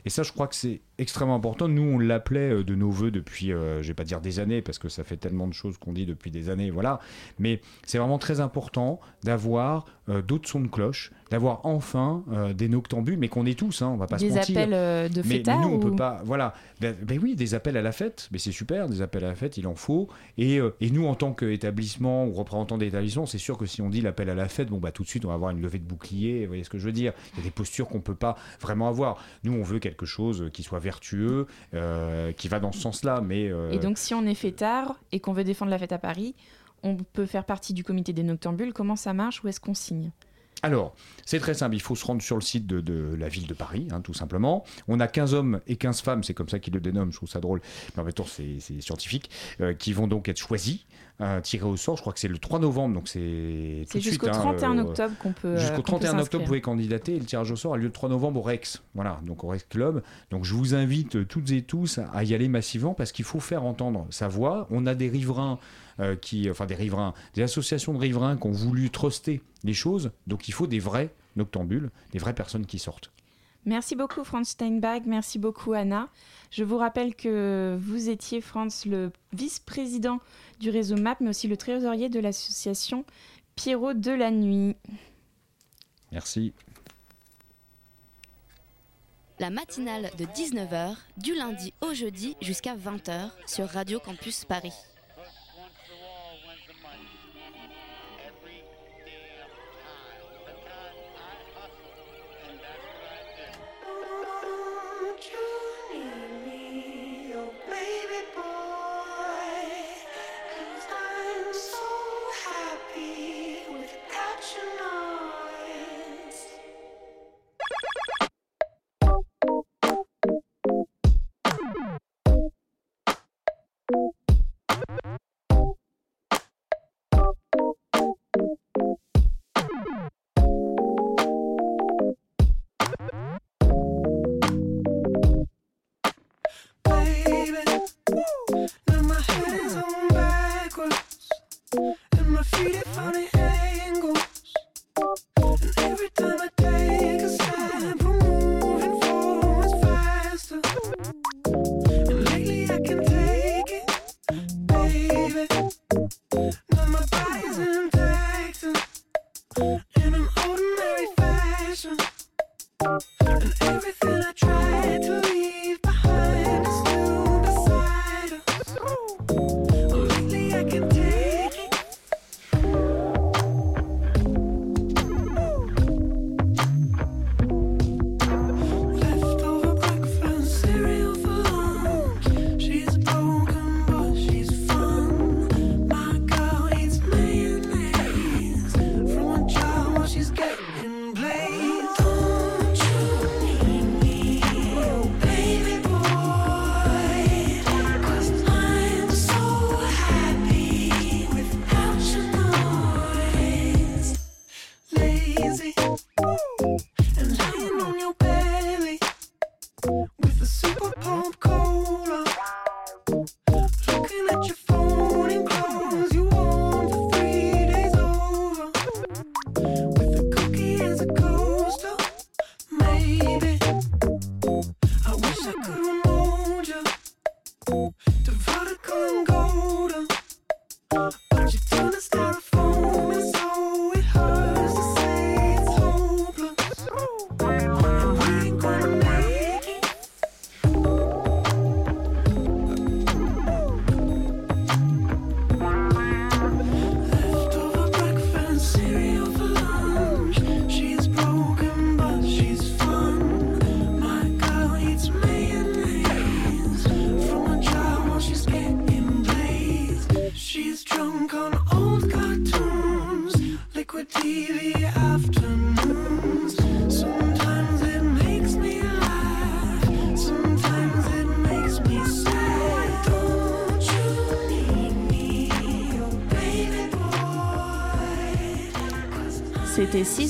[0.06, 1.68] Et ça, je crois que c'est extrêmement important.
[1.68, 4.62] Nous, on l'appelait euh, de nos voeux depuis, euh, je vais pas dire des années,
[4.62, 7.00] parce que ça fait tellement de choses qu'on dit depuis des années, voilà.
[7.40, 12.70] Mais c'est vraiment très important d'avoir euh, d'autres sons de cloche, d'avoir enfin euh, des
[12.70, 14.58] noctambules, mais qu'on est tous, hein, on va pas Des se mentir.
[14.58, 16.54] appels, euh, de mais, mais nous, on ou- peut pas, voilà.
[16.80, 19.36] Ben, ben oui, des appels à la fête, mais c'est super, des appels à la
[19.36, 20.08] fête, il en faut.
[20.38, 24.02] Et, et nous, en tant qu'établissement ou représentant d'établissement, c'est sûr que si on dit
[24.02, 25.84] l'appel à la fête, bon, bah, tout de suite, on va avoir une levée de
[25.86, 28.16] bouclier, vous voyez ce que je veux dire Il y a des postures qu'on peut
[28.16, 29.18] pas vraiment avoir.
[29.44, 33.50] Nous, on veut quelque chose qui soit vertueux, euh, qui va dans ce sens-là, mais...
[33.50, 36.34] euh, Et donc, si on est fêtard et qu'on veut défendre la fête à Paris,
[36.84, 38.72] on peut faire partie du comité des noctambules.
[38.72, 39.44] Comment ça marche?
[39.44, 40.12] Où est-ce qu'on signe?
[40.64, 40.96] Alors,
[41.26, 43.54] c'est très simple, il faut se rendre sur le site de, de la ville de
[43.54, 44.64] Paris, hein, tout simplement.
[44.88, 47.30] On a 15 hommes et 15 femmes, c'est comme ça qu'ils le dénomment, je trouve
[47.30, 47.62] ça drôle,
[47.96, 49.30] mais en même temps c'est c'est scientifique,
[49.62, 50.80] euh, qui vont donc être choisis,
[51.20, 53.98] euh, tirés au sort, je crois que c'est le 3 novembre, donc c'est tout C'est
[53.98, 55.48] de suite, jusqu'au hein, 31 euh, octobre qu'on peut.
[55.48, 57.78] euh, Jusqu'au qu'on peut 31 octobre, vous pouvez candidater et le tirage au sort a
[57.78, 58.84] lieu le 3 novembre au Rex.
[58.94, 60.04] Voilà, donc au Rex Club.
[60.30, 63.64] Donc je vous invite toutes et tous à y aller massivement parce qu'il faut faire
[63.66, 64.68] entendre sa voix.
[64.70, 65.58] On a des riverains
[66.00, 70.12] euh, qui, enfin des riverains, des associations de riverains qui ont voulu truster les choses.
[70.28, 73.12] Donc il faut des vrais noctambules, des vraies personnes qui sortent.
[73.68, 76.08] Merci beaucoup Franz Steinbach, merci beaucoup Anna.
[76.52, 80.22] Je vous rappelle que vous étiez Franz le vice-président
[80.62, 83.04] du réseau MAP, mais aussi le trésorier de l'association
[83.58, 84.78] Pierrot de la Nuit.
[86.14, 86.54] Merci.
[89.40, 94.72] La matinale de 19h, du lundi au jeudi jusqu'à 20h sur Radio Campus Paris.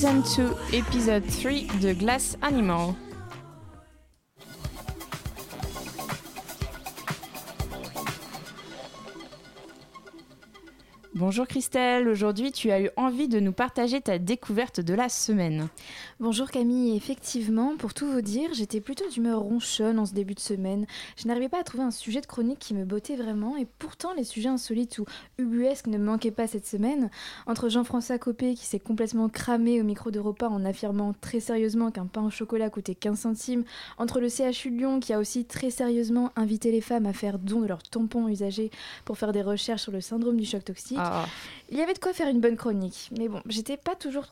[0.08, 0.24] Season
[0.72, 2.96] 2, épisode 3 de Glass Animal.
[11.38, 15.68] Bonjour Christelle, aujourd'hui tu as eu envie de nous partager ta découverte de la semaine.
[16.20, 20.40] Bonjour Camille, effectivement, pour tout vous dire, j'étais plutôt d'humeur ronchonne en ce début de
[20.40, 20.88] semaine.
[21.16, 24.14] Je n'arrivais pas à trouver un sujet de chronique qui me bottait vraiment, et pourtant
[24.16, 25.06] les sujets insolites ou
[25.38, 27.12] ubuesques ne me manquaient pas cette semaine.
[27.46, 31.92] Entre Jean-François Copé qui s'est complètement cramé au micro de repas en affirmant très sérieusement
[31.92, 33.64] qu'un pain au chocolat coûtait 15 centimes,
[34.00, 37.38] entre le CHU de Lyon qui a aussi très sérieusement invité les femmes à faire
[37.38, 38.72] don de leurs tampons usagés
[39.06, 41.27] pour faire des recherches sur le syndrome du choc toxique, Ah.
[41.70, 43.10] Il y avait de quoi faire une bonne chronique.
[43.18, 44.26] Mais bon, j'étais pas toujours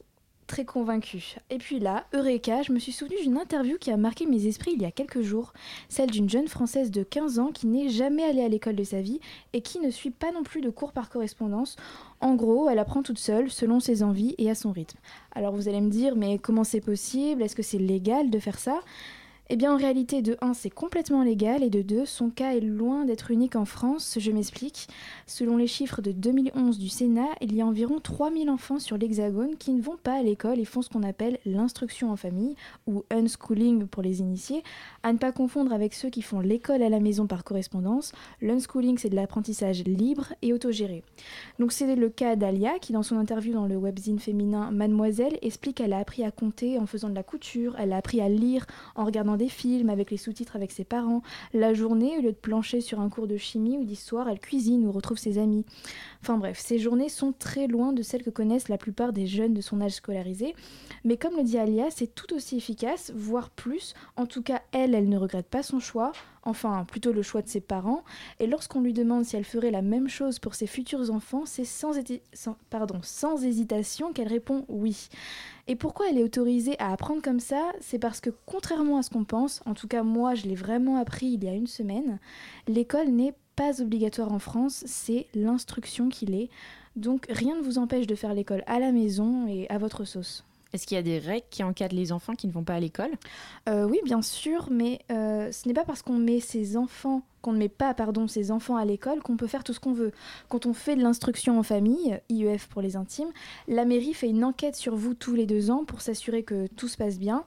[0.48, 1.38] très convaincue.
[1.50, 4.74] Et puis là, Eureka, je me suis souvenue d'une interview qui a marqué mes esprits
[4.76, 5.54] il y a quelques jours,
[5.90, 9.02] celle d'une jeune Française de 15 ans qui n'est jamais allée à l'école de sa
[9.02, 9.20] vie
[9.54, 11.76] et qui ne suit pas non plus de cours par correspondance.
[12.22, 15.00] En gros, elle apprend toute seule, selon ses envies et à son rythme.
[15.34, 17.42] Alors vous allez me dire, mais comment c'est possible?
[17.42, 18.82] Est-ce que c'est légal de faire ça?
[19.48, 22.62] Eh bien, en réalité, de 1, c'est complètement légal, et de 2, son cas est
[22.62, 24.18] loin d'être unique en France.
[24.20, 24.88] Je m'explique.
[25.28, 29.56] Selon les chiffres de 2011 du Sénat, il y a environ 3000 enfants sur l'Hexagone
[29.58, 32.56] qui ne vont pas à l'école et font ce qu'on appelle l'instruction en famille,
[32.88, 34.64] ou unschooling pour les initiés,
[35.04, 38.14] à ne pas confondre avec ceux qui font l'école à la maison par correspondance.
[38.42, 41.04] L'unschooling, c'est de l'apprentissage libre et autogéré.
[41.60, 45.78] Donc, c'est le cas d'Alia, qui, dans son interview dans le webzine féminin Mademoiselle, explique
[45.78, 48.66] qu'elle a appris à compter en faisant de la couture, elle a appris à lire
[48.96, 51.22] en regardant des films avec les sous-titres avec ses parents.
[51.54, 54.86] La journée, au lieu de plancher sur un cours de chimie ou d'histoire, elle cuisine
[54.86, 55.66] ou retrouve ses amis.
[56.22, 59.54] Enfin bref, ces journées sont très loin de celles que connaissent la plupart des jeunes
[59.54, 60.56] de son âge scolarisé.
[61.04, 63.94] Mais comme le dit Alia, c'est tout aussi efficace, voire plus.
[64.16, 66.12] En tout cas, elle, elle ne regrette pas son choix,
[66.46, 68.04] enfin plutôt le choix de ses parents.
[68.40, 71.66] Et lorsqu'on lui demande si elle ferait la même chose pour ses futurs enfants, c'est
[71.66, 71.98] sans,
[73.44, 75.10] hésitation qu'elle répond oui.
[75.68, 77.72] Et pourquoi elle est autorisée à apprendre comme ça?
[77.82, 80.98] C'est parce que contrairement à ce qu'on pense, en tout cas moi je l'ai vraiment
[80.98, 82.20] appris il y a une semaine,
[82.68, 86.50] l'école n'est pas obligatoire en France, c'est l'instruction qui l'est.
[86.96, 90.46] Donc rien ne vous empêche de faire l'école à la maison et à votre sauce.
[90.76, 92.80] Est-ce qu'il y a des règles qui encadrent les enfants qui ne vont pas à
[92.82, 93.12] l'école?
[93.70, 97.54] Euh, oui, bien sûr, mais euh, ce n'est pas parce qu'on met ses enfants, qu'on
[97.54, 100.12] ne met pas, pardon, ses enfants à l'école qu'on peut faire tout ce qu'on veut.
[100.50, 103.30] Quand on fait de l'instruction en famille, IEF pour les intimes,
[103.70, 106.90] la mairie fait une enquête sur vous tous les deux ans pour s'assurer que tout
[106.90, 107.46] se passe bien.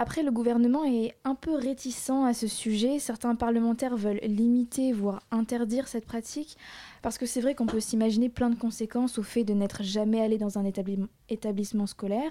[0.00, 3.00] Après, le gouvernement est un peu réticent à ce sujet.
[3.00, 6.56] Certains parlementaires veulent limiter, voire interdire cette pratique,
[7.02, 10.20] parce que c'est vrai qu'on peut s'imaginer plein de conséquences au fait de n'être jamais
[10.20, 12.30] allé dans un établi- établissement scolaire,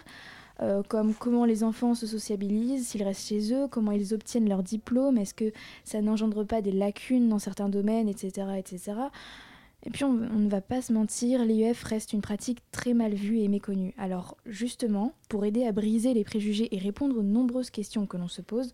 [0.62, 4.64] euh, comme comment les enfants se sociabilisent, s'ils restent chez eux, comment ils obtiennent leur
[4.64, 5.52] diplôme, est-ce que
[5.84, 8.48] ça n'engendre pas des lacunes dans certains domaines, etc.
[8.58, 8.94] etc.
[9.86, 13.40] Et puis on, ne va pas se mentir, l'IEF reste une pratique très mal vue
[13.40, 13.94] et méconnue.
[13.98, 18.28] Alors justement, pour aider à briser les préjugés et répondre aux nombreuses questions que l'on
[18.28, 18.74] se pose,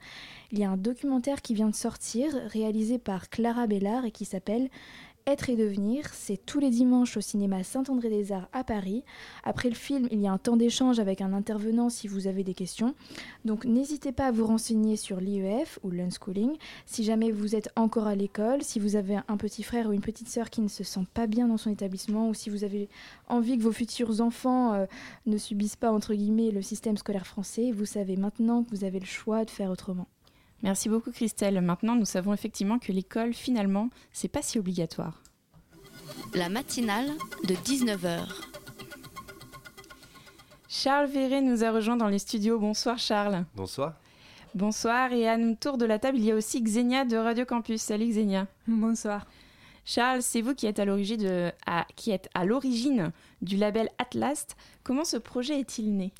[0.51, 4.25] il y a un documentaire qui vient de sortir, réalisé par Clara Bellard et qui
[4.25, 4.69] s'appelle
[5.25, 9.03] être et devenir, c'est tous les dimanches au cinéma Saint-André-des-Arts à Paris.
[9.43, 12.43] Après le film, il y a un temps d'échange avec un intervenant si vous avez
[12.43, 12.93] des questions.
[13.45, 16.57] Donc n'hésitez pas à vous renseigner sur l'IEF ou l'unschooling.
[16.85, 20.01] Si jamais vous êtes encore à l'école, si vous avez un petit frère ou une
[20.01, 22.89] petite sœur qui ne se sent pas bien dans son établissement ou si vous avez
[23.27, 24.85] envie que vos futurs enfants euh,
[25.25, 28.99] ne subissent pas entre guillemets le système scolaire français, vous savez maintenant que vous avez
[28.99, 30.07] le choix de faire autrement.
[30.63, 31.59] Merci beaucoup Christelle.
[31.61, 35.21] Maintenant, nous savons effectivement que l'école, finalement, c'est pas si obligatoire.
[36.33, 37.11] La matinale
[37.43, 38.21] de 19h.
[40.67, 42.59] Charles Véret nous a rejoint dans les studios.
[42.59, 43.45] Bonsoir Charles.
[43.55, 43.93] Bonsoir.
[44.55, 47.45] Bonsoir et à notre tour de la table, il y a aussi Xenia de Radio
[47.45, 47.81] Campus.
[47.81, 48.47] Salut Xenia.
[48.67, 49.25] Bonsoir.
[49.85, 53.11] Charles, c'est vous qui êtes à l'origine de- à- qui êtes à l'origine
[53.41, 54.47] du label Atlas.
[54.83, 56.13] Comment ce projet est-il né?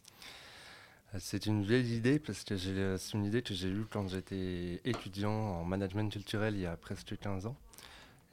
[1.19, 4.81] C'est une vieille idée parce que j'ai- c'est une idée que j'ai eue quand j'étais
[4.83, 7.55] étudiant en management culturel il y a presque 15 ans.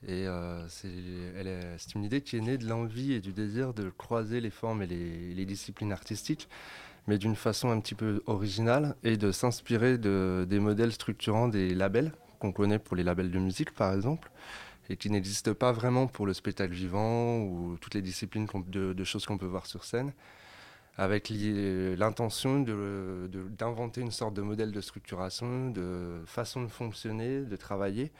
[0.07, 4.41] Et euh, c'est une idée qui est née de l'envie et du désir de croiser
[4.41, 6.49] les formes et les, disciplines artistiques,
[7.07, 11.75] mais d'une façon un petit peu originale et de s'inspirer de, des modèles structurants des
[11.75, 14.31] labels qu'on connaît pour les labels de musique par exemple
[14.89, 19.27] et qui n'existent pas vraiment pour le spectacle vivant ou toutes les disciplines de choses
[19.27, 20.13] qu'on peut voir sur scène
[21.01, 27.57] avec l'i- l'intention d'inventer une sorte de modèle de structuration, de façon de fonctionner, de
[27.57, 28.13] travailler,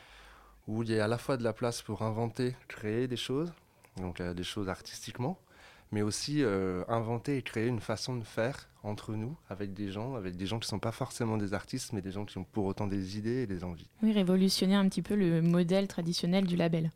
[0.67, 3.53] où il y a à la fois de la place pour inventer, créer des choses,
[3.99, 5.39] donc euh, des choses artistiquement,
[5.93, 10.15] mais aussi euh, inventer et créer une façon de faire entre nous, avec des gens,
[10.15, 12.45] avec des gens qui ne sont pas forcément des artistes, mais des gens qui ont
[12.45, 13.91] pour autant des idées et des envies.
[14.03, 16.91] Oui, révolutionner un petit peu le modèle traditionnel du label.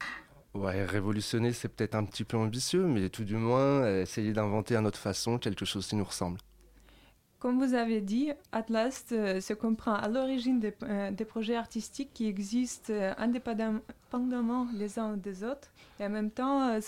[0.54, 4.76] Ouais, révolutionner, c'est peut-être un petit peu ambitieux, mais tout du moins, euh, essayer d'inventer
[4.76, 6.38] à notre façon quelque chose qui nous ressemble.
[7.40, 12.10] Comme vous avez dit, Atlas euh, se comprend à l'origine des, euh, des projets artistiques
[12.14, 15.68] qui existent indépendamment les uns des autres.
[15.98, 16.78] Et en même temps,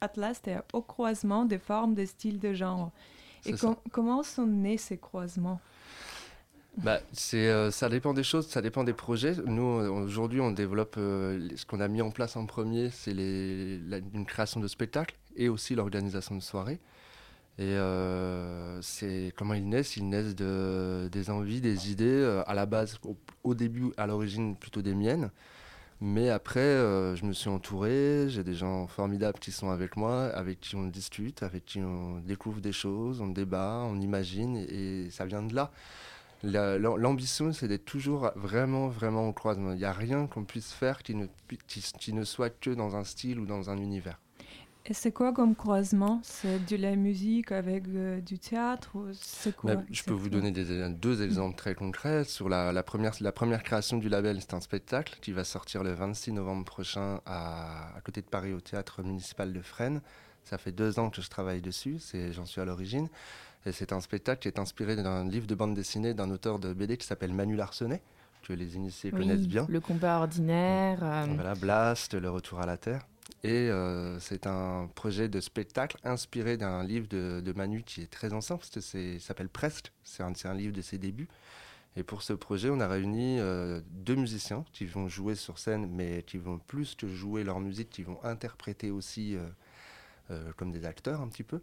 [0.00, 2.92] Atlas est au croisement des formes, des styles, de genre.
[3.46, 3.74] Et ça.
[3.90, 5.60] comment sont nés ces croisements?
[6.78, 7.00] Bah,
[7.34, 9.34] euh, ça dépend des choses, ça dépend des projets.
[9.44, 13.12] Nous, euh, aujourd'hui, on développe euh, ce qu'on a mis en place en premier, c'est
[13.12, 16.80] une création de spectacles et aussi l'organisation de soirées.
[17.58, 17.76] Et
[18.80, 19.98] c'est comment ils naissent?
[19.98, 24.56] Ils naissent de, des envies, des idées, à la base, au, au début, à l'origine,
[24.56, 25.30] plutôt des miennes.
[26.00, 26.62] Mais après,
[27.14, 30.86] je me suis entouré, j'ai des gens formidables qui sont avec moi, avec qui on
[30.86, 35.54] discute, avec qui on découvre des choses, on débat, on imagine, et ça vient de
[35.54, 35.70] là.
[36.42, 39.72] La- l'am- L'ambition, c'est d'être toujours vraiment, vraiment au croisement.
[39.72, 41.26] Il n'y a rien qu'on puisse faire qui ne,
[41.68, 44.20] qui, qui ne soit que dans un style ou dans un univers.
[44.84, 46.18] Et c'est quoi comme croisement?
[46.24, 49.76] C'est de la musique avec euh, du théâtre ou C'est quoi?
[49.76, 52.24] Mais je peux vous donner des- deux exemples très concrets.
[52.24, 55.84] Sur la, la première, la première création du label, c'est un spectacle qui va sortir
[55.84, 60.00] le 26 novembre prochain à, à côté de Paris au théâtre municipal de Fresnes.
[60.42, 61.98] Ça fait deux ans que je travaille dessus,
[62.32, 63.08] j'en suis à l'origine.
[63.66, 66.72] Et c'est un spectacle qui est inspiré d'un livre de bande dessinée d'un auteur de
[66.72, 68.02] BD qui s'appelle Manu Larsenet,
[68.42, 69.66] que les initiés Oui, connaissent bien.
[69.68, 70.98] Le combat ordinaire.
[71.02, 73.06] euh, Voilà, Blast, Le Retour à la Terre.
[73.44, 78.10] Et euh, c'est un projet de spectacle inspiré d'un livre de, de Manu qui est
[78.10, 79.92] très ancien, parce que c'est- s'appelle Presque.
[80.02, 81.28] C'est un, livre de ses débuts.
[81.96, 85.86] Et pour ce projet, on a réuni euh, deux musiciens qui vont jouer sur scène,
[85.90, 89.36] mais qui vont plus que jouer leur musique, qui vont interpréter aussi
[90.30, 91.60] euh, comme des acteurs un petit peu,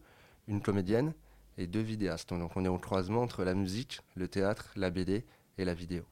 [0.47, 1.13] une comédienne
[1.59, 2.33] et deux vidéastes.
[2.33, 5.25] Donc on est au croisement entre la musique, le théâtre, la BD
[5.57, 6.03] et la vidéo.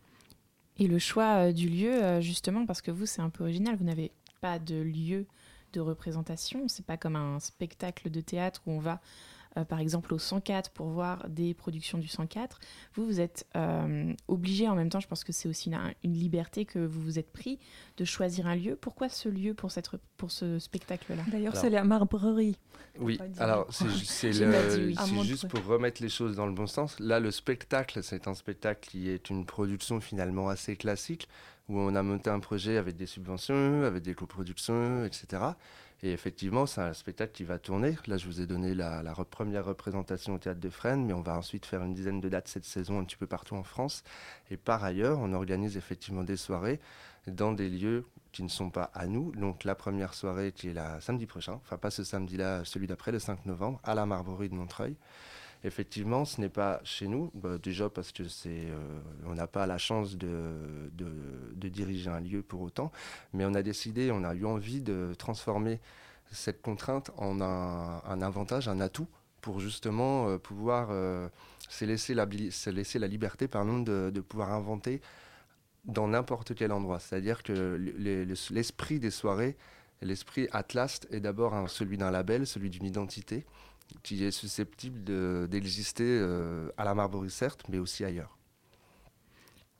[0.78, 3.76] Et le choix euh, du lieu, euh, justement, parce que vous, c'est un peu original,
[3.76, 5.26] vous n'avez pas de lieu
[5.74, 9.02] de représentation, c'est pas comme un spectacle de théâtre où on va,
[9.58, 12.60] euh, par exemple, au 104 pour voir des productions du 104.
[12.96, 16.14] Vous, vous êtes euh, obligé en même temps, je pense que c'est aussi une, une
[16.14, 17.60] liberté que vous vous êtes pris
[17.98, 18.76] de choisir un lieu.
[18.76, 21.24] Pourquoi ce lieu pour, cette, pour ce spectacle-là?
[21.32, 22.58] D'ailleurs, c'est la marbrerie.
[23.00, 23.86] Oui, alors c'est
[24.32, 25.24] oui.
[25.24, 27.00] juste pour remettre les choses dans le bon sens.
[27.00, 31.28] Là, le spectacle, c'est un spectacle qui est une production finalement assez classique,
[31.70, 35.44] où on a monté un projet avec des subventions, avec des coproductions, etc.
[36.04, 37.98] Et effectivement, c'est un spectacle qui va tourner.
[38.06, 41.14] Là, je vous ai donné la, la re- première représentation au Théâtre de Fresnes, mais
[41.14, 43.64] on va ensuite faire une dizaine de dates cette saison un petit peu partout en
[43.64, 44.04] France.
[44.52, 46.80] Et par ailleurs, on organise effectivement des soirées
[47.26, 49.32] dans des lieux qui ne sont pas à nous.
[49.32, 53.12] Donc la première soirée qui est la samedi prochain, enfin pas ce samedi-là, celui d'après,
[53.12, 54.96] le 5 novembre, à la Marbrerie de Montreuil.
[55.64, 59.66] Effectivement, ce n'est pas chez nous, bah, déjà parce que c'est, euh, on n'a pas
[59.66, 62.92] la chance de, de, diriger un lieu pour autant,
[63.34, 65.80] mais on a décidé, on a eu envie de transformer
[66.32, 69.08] cette contrainte en un, un avantage, un atout
[69.42, 71.28] pour justement euh, pouvoir euh,
[71.70, 75.02] se, laisser la, laisser la liberté pardon, de, de pouvoir inventer
[75.86, 77.00] dans n'importe quel endroit.
[77.00, 79.56] C'est-à-dire que le- le- le- l'esprit des soirées,
[80.02, 83.46] l'esprit Atlas est d'abord celui d'un label, celui d'une identité,
[84.04, 88.38] qui est susceptible de- d'exister euh, à la Marborie certes, mais aussi ailleurs.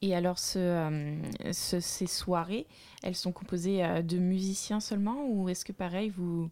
[0.04, 2.68] Et alors, ce, euh, ce- ces soirées,
[3.02, 6.52] elles sont composées euh, de musiciens seulement ou est-ce que pareil, vous,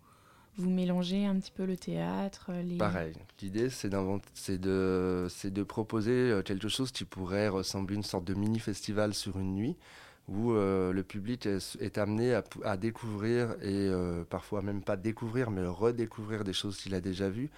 [0.58, 2.78] vous mélangez un petit peu le théâtre les...
[2.78, 8.34] Pareil, l'idée c'est de, de proposer quelque chose qui pourrait ressembler à une sorte de
[8.34, 9.78] mini-festival sur une nuit,
[10.28, 15.66] où euh, le public est, amené à, découvrir, et euh, parfois même pas découvrir, mais
[15.66, 17.52] redécouvrir des choses qu'il a déjà vues,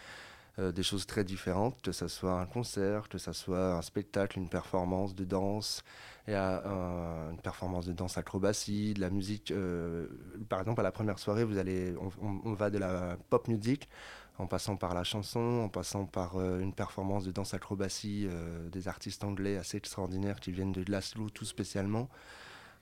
[0.60, 4.38] euh, des choses très différentes, que ce soit un concert, que ce soit un spectacle,
[4.40, 5.84] une performance de danse,
[6.28, 9.54] et à, un- une performance de danse acrobatie, de la musique.
[10.50, 13.88] par exemple, à la première soirée, vous allez, on, on- va de la pop music
[14.40, 18.28] en passant par la chanson, en passant par une performance de danse acrobatie
[18.72, 22.10] des artistes anglais assez extraordinaires qui viennent de Glasgow tout spécialement,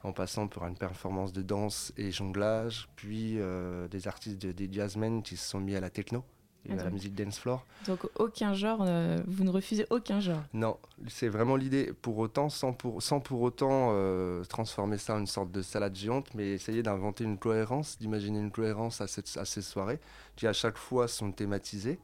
[0.06, 4.70] en passant par une performance de danse et jonglage, puis euh, des artistes, de- des
[4.72, 6.24] jazzmen qui se sont mis à la techno
[6.68, 7.66] et Ah, à la musique dance floor.
[7.88, 10.42] Donc aucun genre, euh, vous ne refusez aucun genre?
[10.54, 10.78] Non,
[11.08, 11.92] c'est vraiment l'idée.
[12.02, 15.96] Pour autant, sans pour, sans pour autant euh, transformer ça en une sorte de salade
[15.96, 20.00] géante, mais essayer d'inventer une cohérence, d'imaginer une cohérence à, cette, à ces soirées,
[20.36, 22.00] qui à chaque fois sont thématisées,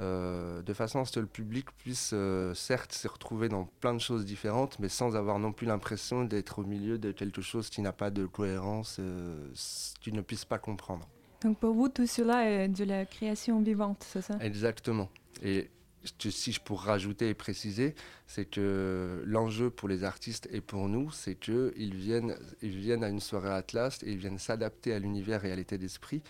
[0.00, 3.94] euh, de façon à ce que le public puisse, euh, certes, se retrouver dans plein
[3.94, 7.70] de choses différentes, mais sans avoir non plus l'impression d'être au milieu de quelque chose
[7.70, 9.50] qui n'a pas de cohérence, euh,
[10.00, 11.08] qu'il ne puisse pas comprendre.
[11.42, 14.36] Donc pour vous, tout cela est de la création vivante, c'est ça?
[14.40, 15.10] Exactement.
[15.42, 15.70] Et
[16.18, 17.94] si je pourrais rajouter et préciser,
[18.26, 23.08] c'est que l'enjeu pour les artistes et pour nous, c'est qu'ils viennent, ils viennent à
[23.08, 26.22] une soirée Atlas et ils viennent s'adapter à l'univers et à l'état d'esprit.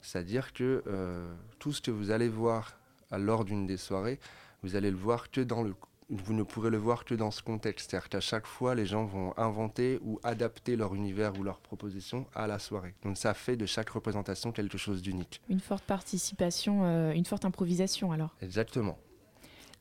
[0.00, 2.79] C'est-à-dire que euh, tout ce que vous allez voir
[3.18, 4.18] lors d'une des soirées,
[4.62, 5.74] vous allez le voir que dans le
[6.12, 7.88] vous ne pourrez le voir que dans ce contexte.
[7.92, 12.26] C'est-à-dire qu'à chaque fois, les gens vont inventer ou adapter leur univers ou leur proposition
[12.34, 12.96] à la soirée.
[13.04, 15.40] Donc ça fait de chaque représentation quelque chose d'unique.
[15.48, 18.34] Une forte participation, euh, une forte improvisation alors.
[18.42, 18.98] Exactement.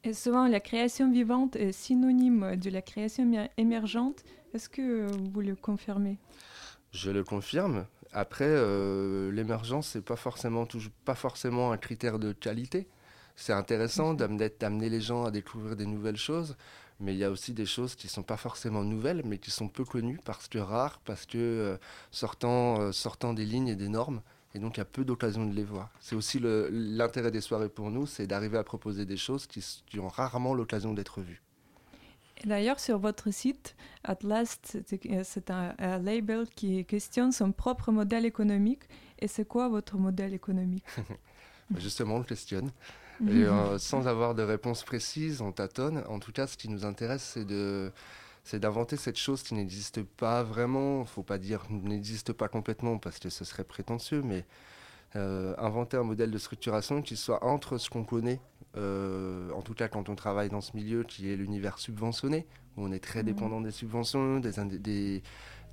[0.03, 4.23] Et souvent, la création vivante est synonyme de la création émer- émergente.
[4.53, 6.19] Est-ce que vous le confirmez?
[6.91, 7.88] Je le confirme.
[8.13, 12.88] Après, euh, l'émergence, c'est pas forcément toujours, pas forcément un critère de qualité.
[13.39, 16.57] C'est intéressant d'amener les gens à découvrir des nouvelles choses,
[16.99, 19.69] mais il y a aussi des choses qui sont pas forcément nouvelles, mais qui sont
[19.69, 21.77] peu connues parce que rares, parce que euh,
[22.11, 24.21] sortant, euh, sortant des lignes et des normes,
[24.53, 25.89] et donc il y a peu d'occasions de les voir.
[26.01, 29.63] C'est aussi l'intérêt des soirées pour nous, c'est d'arriver à proposer des choses qui,
[29.99, 31.41] ont rarement l'occasion d'être vues.
[32.43, 38.25] D'ailleurs, sur votre site, Atlas, c'est c'est un, un label qui questionne son propre modèle
[38.25, 38.83] économique.
[39.17, 40.83] Et c'est quoi votre modèle économique?
[41.77, 42.71] Justement, on le questionne.
[43.22, 43.30] Mhm.
[43.30, 46.03] Et euh, sans avoir de réponse précise, on tâtonne.
[46.07, 47.91] En tout cas, ce qui nous intéresse, c'est de
[48.43, 51.05] c'est d'inventer cette chose qui n'existe pas vraiment.
[51.05, 54.45] Faut pas dire n'existe pas complètement parce que ce serait prétentieux, mais
[55.15, 58.39] euh, inventer un modèle de structuration qui soit entre ce qu'on connaît,
[58.78, 62.45] euh, en tout cas quand on travaille dans ce milieu, qui est l'univers subventionné,
[62.78, 63.26] où on est très Mhm.
[63.26, 65.22] dépendant des subventions, des,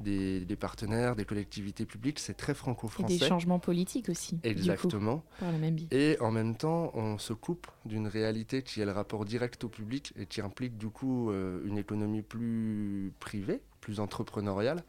[0.01, 2.19] des, des partenaires, des collectivités publiques.
[2.19, 3.19] C'est très Et franco-français.
[3.19, 4.37] des changements politiques aussi.
[4.37, 5.25] du coup, Exactement.
[5.41, 5.89] par le même biais.
[5.91, 9.69] Et en même temps, on se coupe d'une réalité qui est le rapport direct au
[9.69, 14.83] public et qui implique du coup euh, une économie plus privée, plus entrepreneuriale.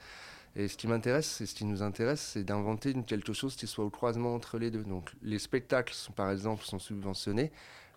[0.55, 3.86] Et ce qui m'intéresse, et ce qui nous intéresse, c'est d'inventer quelque chose qui soit
[3.86, 4.84] au croisement entre les deux.
[4.84, 7.51] Donc les spectacles, sont, par exemple, sont subventionnés,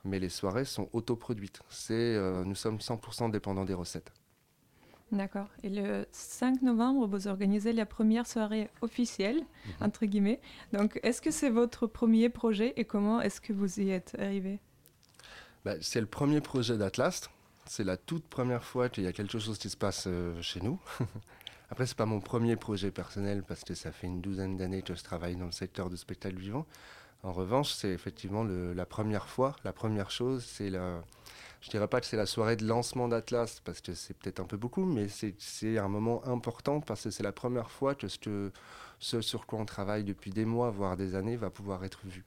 [0.04, 1.60] mais les soirées sont autoproduites.
[1.70, 4.12] C'est, euh, nous sommes 100% dépendants des recettes.
[5.12, 5.48] D'accord.
[5.64, 9.42] Et le 5 novembre, vous organisez la première soirée officielle,
[9.80, 10.40] entre guillemets.
[10.72, 14.60] Donc, est-ce que c'est votre premier projet et comment est-ce que vous y êtes arrivé
[15.64, 17.28] Bah, c'est le premier projet d'Atlas.
[17.66, 20.60] C'est la toute première fois qu'il y a quelque chose qui se passe euh, chez
[20.60, 20.78] nous.
[21.70, 24.94] Après, c'est pas mon premier projet personnel parce que ça fait une douzaine d'années que
[24.94, 26.66] je travaille dans le secteur du spectacle vivant.
[27.22, 29.54] En revanche, c'est effectivement le- la première fois.
[29.64, 31.02] La première chose, c'est la.
[31.60, 34.44] Je dirais pas que c'est la soirée de lancement d'Atlas parce que c'est peut-être un
[34.44, 38.08] peu beaucoup, mais c'est- c'est un moment important parce que c'est la première fois que
[38.08, 38.50] ce, que
[38.98, 42.24] ce sur quoi on travaille depuis des mois, voire des années, va pouvoir être vu.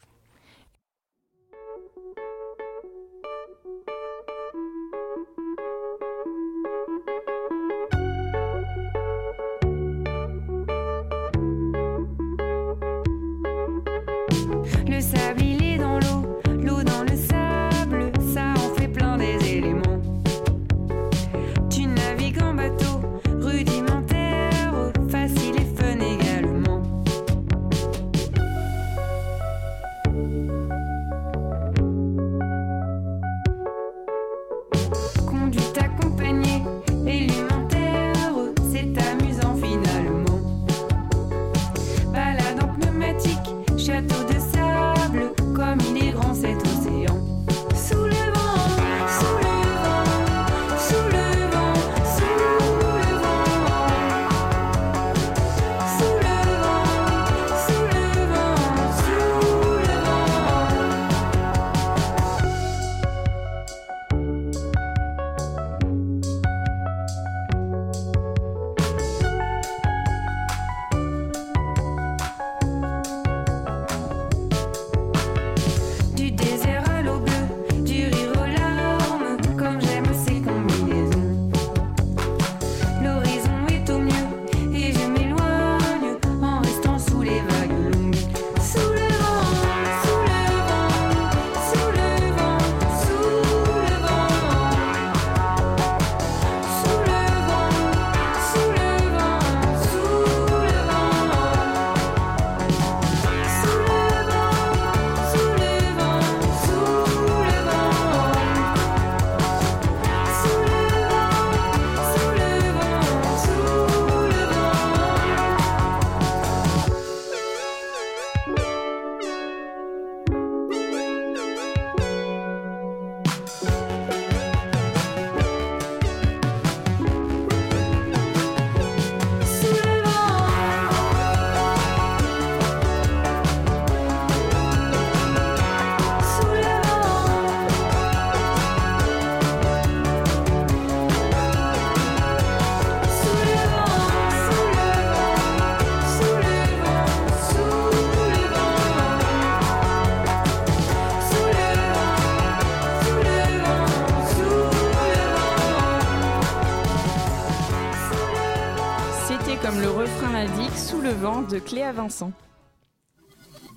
[159.73, 162.31] Comme le refrain l'indique, Sous le vent de Cléa Vincent.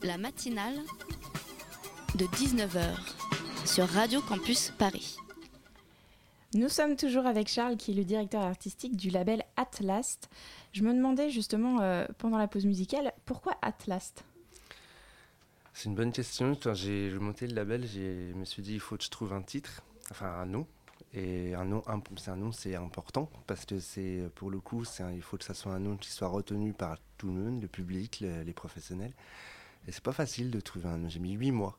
[0.02, 0.74] La matinale
[2.16, 2.96] de 19h
[3.64, 5.16] sur Radio Campus Paris.
[6.54, 10.18] Nous sommes toujours avec Charles, qui est le directeur artistique du label Atlas.
[10.72, 14.12] Je me demandais justement, euh, pendant la pause musicale, pourquoi Atlas
[15.72, 16.54] C'est une bonne question.
[16.62, 19.42] Quand j'ai monté le label, je me suis dit il faut que je trouve un
[19.42, 20.66] titre, enfin un nom.
[21.16, 21.82] Et un nom,
[22.18, 25.54] c'est un nom, c'est important parce que c'est pour le coup, il faut que ça
[25.54, 29.14] soit un nom qui soit retenu par tout le monde, le public, le- les professionnels.
[29.88, 31.08] Et c'est pas facile de trouver un nom.
[31.08, 31.78] J'ai mis huit mois.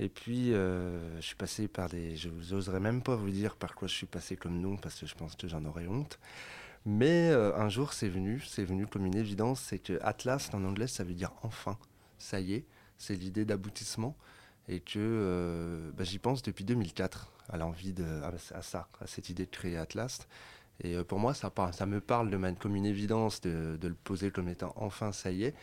[0.00, 2.16] Et puis, euh, je suis passé par des.
[2.16, 5.06] Je n'oserais même pas vous dire par quoi je suis passé comme nom parce que
[5.06, 6.18] je pense que j'en aurais honte.
[6.86, 10.64] Mais euh, un jour, c'est venu, c'est venu comme une évidence, c'est que Atlas en
[10.64, 11.78] anglais, ça veut dire enfin.
[12.18, 12.64] Ça y est,
[12.98, 14.16] c'est l'idée d'aboutissement
[14.72, 18.04] et que euh, bah, j'y pense depuis 2004 à l'envie de
[18.54, 20.26] à, ça, à cette idée de créer Atlas.
[20.82, 21.50] Et euh, pour moi, ça,
[21.86, 25.44] me parle de manière comme une évidence de, le poser comme étant enfin ça y
[25.44, 25.54] est.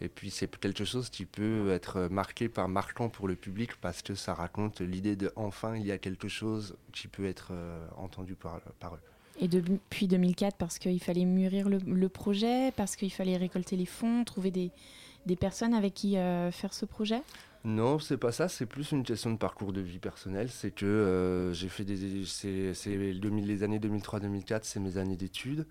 [0.00, 4.02] Et puis c'est quelque chose qui peut être marqué par marquant pour le public parce
[4.02, 7.86] que ça raconte l'idée de enfin il y a quelque chose qui peut être euh,
[7.96, 9.00] entendu par, eux.
[9.38, 14.24] Et depuis 2004, parce qu'il fallait mûrir le, projet, parce qu'il fallait récolter les fonds,
[14.24, 17.22] trouver des, personnes avec qui faire ce projet?
[17.66, 20.48] Non, c'est pas ça, c'est plus une question de parcours de vie personnel.
[20.50, 22.24] C'est que euh, j'ai fait des.
[22.24, 25.66] C'est les 2000 les années 2003-2004, c'est mes années d'études.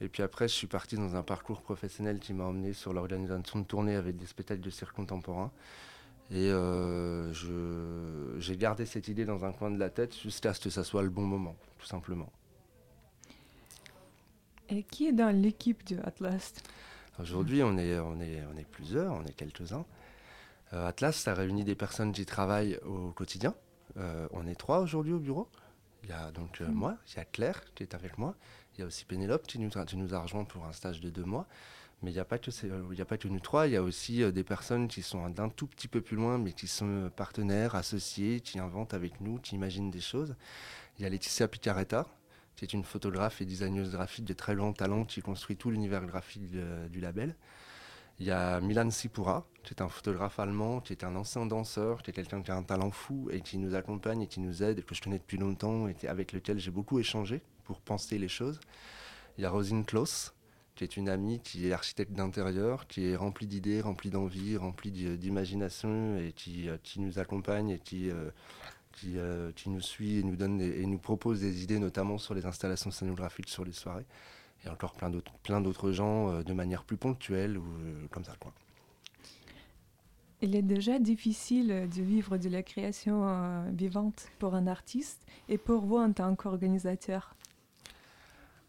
[0.00, 3.60] Et puis après, je suis parti dans un parcours professionnel qui m'a emmené sur l'organisation
[3.60, 5.52] de tournées avec des spectacles de cirque contemporain.
[6.32, 7.32] Et euh,
[8.40, 11.04] j'ai gardé cette idée dans un coin de la tête jusqu'à ce que ça soit
[11.04, 12.32] le bon moment, tout simplement.
[14.68, 16.54] Et qui est dans l'équipe de Atlas
[17.20, 19.86] Aujourd'hui, on est, on, est, on est plusieurs, on est quelques-uns.
[20.72, 23.54] Euh, Atlas, ça réunit des personnes qui travaillent au quotidien.
[23.96, 25.48] Euh, on est trois aujourd'hui au bureau.
[26.02, 26.74] Il y a donc euh, Mhm.
[26.74, 28.34] moi, il y a Claire qui est avec moi.
[28.74, 31.00] Il y a aussi Pénélope qui nous, a- qui nous a rejoint pour un stage
[31.00, 31.46] de deux mois.
[32.02, 33.72] Mais il n'y a, pas que ces- il y a pas que nous trois, il
[33.72, 36.68] y a aussi des personnes qui sont d'un tout petit peu plus loin, mais qui
[36.68, 40.36] sont partenaires, associés, qui inventent avec nous, qui imaginent des choses.
[40.98, 42.06] Il y a Laetitia Picaretta,
[42.54, 46.04] qui est une photographe et designeuse graphique de très grand talent, qui construit tout l'univers
[46.04, 47.34] graphique de- du label.
[48.18, 52.02] Il y a Milan Sipura, qui est un photographe allemand, qui est un ancien danseur,
[52.02, 54.62] qui est quelqu'un qui a un talent fou et qui nous accompagne et qui nous
[54.62, 58.28] aide, que je connais depuis longtemps et avec lequel j'ai beaucoup échangé pour penser les
[58.28, 58.60] choses.
[59.36, 60.32] Il y a Rosine Klaus,
[60.76, 64.90] qui est une amie qui est architecte d'intérieur, qui est remplie d'idées, remplie d'envie, remplie
[64.92, 68.30] d'i- d'imagination et qui, euh, qui nous accompagne et qui, euh,
[69.16, 72.34] euh, qui nous suit et nous, donne des- et nous propose des idées, notamment sur
[72.34, 74.06] les installations scénographiques sur les soirées.
[74.64, 77.64] Et encore plein d'autres, gens de manière plus ponctuelle ou
[78.10, 78.34] comme ça.
[80.40, 85.58] Il est déjà difficile de vivre de la création euh, vivante pour un artiste et
[85.58, 87.34] pour vous en tant qu'organisateur.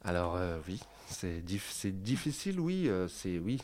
[0.04, 3.62] Alors euh, oui, c'est, dif- c'est difficile, oui, euh, c'est oui,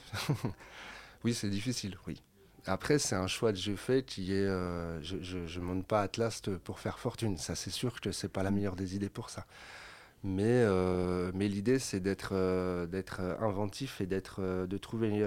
[1.23, 2.21] oui, c'est difficile, oui.
[2.65, 6.41] Après, c'est un choix que j'ai fait qui est, je, je, je monte pas Atlas
[6.63, 7.37] pour faire fortune.
[7.37, 9.45] Ça, c'est sûr que c'est pas la meilleure des idées pour ça.
[10.23, 10.65] Mais,
[11.33, 12.33] mais l'idée, c'est d'être,
[12.87, 15.25] d'être inventif et d'être, de trouver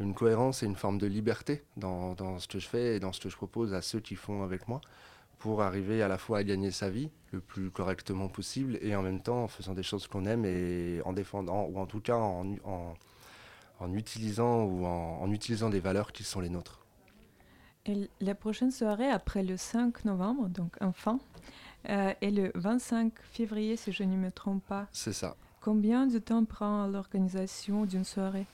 [0.00, 3.12] une cohérence et une forme de liberté dans, dans ce que je fais et dans
[3.12, 4.80] ce que je propose à ceux qui font avec moi
[5.38, 9.02] pour arriver à la fois à gagner sa vie le plus correctement possible et en
[9.02, 12.16] même temps en faisant des choses qu'on aime et en défendant, ou en tout cas
[12.16, 12.94] en, en,
[13.80, 16.80] en utilisant, ou en, en utilisant des valeurs qui sont les nôtres.
[17.86, 21.18] Et la prochaine soirée, après le 5 novembre, donc enfin,
[21.88, 24.86] euh, est le 25 février, si je ne me trompe pas.
[24.92, 25.36] C'est ça.
[25.62, 28.46] Combien de temps prend l'organisation d'une soirée?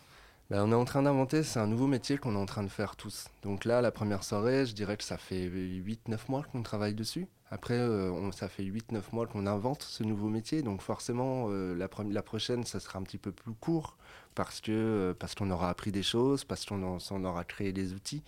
[0.48, 2.68] Ben, on est en train d'inventer, c'est un nouveau métier qu'on est en train de
[2.68, 3.26] faire tous.
[3.42, 7.26] Donc là, la première soirée, je dirais que ça fait 8-9 mois qu'on travaille dessus.
[7.50, 10.62] Après, euh, ça fait 8-9 mois qu'on invente ce nouveau métier.
[10.62, 13.96] Donc forcément, euh, la, prochaine, ça sera un petit peu plus court
[14.36, 18.22] parce que euh, parce qu'on aura appris des choses, parce qu'on aura créé des outils,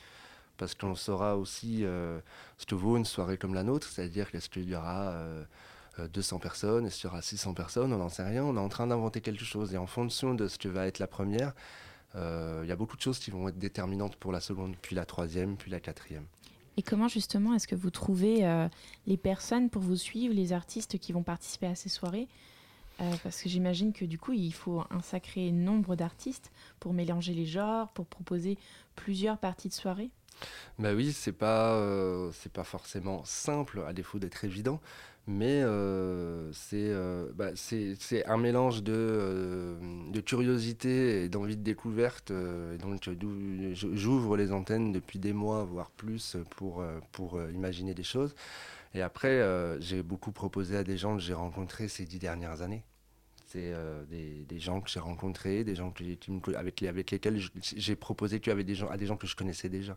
[0.56, 3.86] parce qu'on saura aussi ce que vaut une soirée comme la nôtre.
[3.86, 5.12] C'est-à-dire qu'est-ce qu'il y aura...
[5.12, 5.44] euh,
[6.00, 8.60] euh, 200 personnes, est-ce qu'il y aura 600 personnes, on n'en sait rien, on est
[8.60, 9.74] en train d'inventer quelque chose.
[9.74, 11.54] Et en fonction de ce que va être la première,
[12.14, 15.04] il y a beaucoup de choses qui vont être déterminantes pour la seconde, puis la
[15.04, 16.26] troisième, puis la quatrième.
[16.78, 18.68] Et comment justement est-ce que vous trouvez euh,
[19.08, 22.28] les personnes pour vous suivre, les artistes qui vont participer à ces soirées?
[23.00, 27.34] Euh, Parce que j'imagine que du coup, il faut un sacré nombre d'artistes pour mélanger
[27.34, 28.58] les genres, pour proposer
[28.94, 30.10] plusieurs parties de soirée.
[30.78, 34.80] Bah oui, c'est pas, euh, c'est pas forcément simple, à défaut d'être évident,
[35.28, 37.50] mais euh, c'est euh, bah,
[38.26, 39.76] un mélange de, euh,
[40.10, 42.30] de curiosité et d'envie de découverte.
[42.30, 43.08] euh, donc,
[43.74, 48.34] j'ouvre les antennes depuis des mois, voire plus, pour, euh, pour imaginer des choses.
[48.94, 49.42] Et après,
[49.80, 52.84] j'ai beaucoup proposé à des gens que j'ai rencontrés ces dix dernières années.
[53.46, 53.72] C'est
[54.10, 56.04] des, des gens que j'ai rencontrés, des gens que
[56.54, 59.68] avec, avec lesquels j'ai proposé que avec des gens, à des gens que je connaissais
[59.68, 59.96] déjà.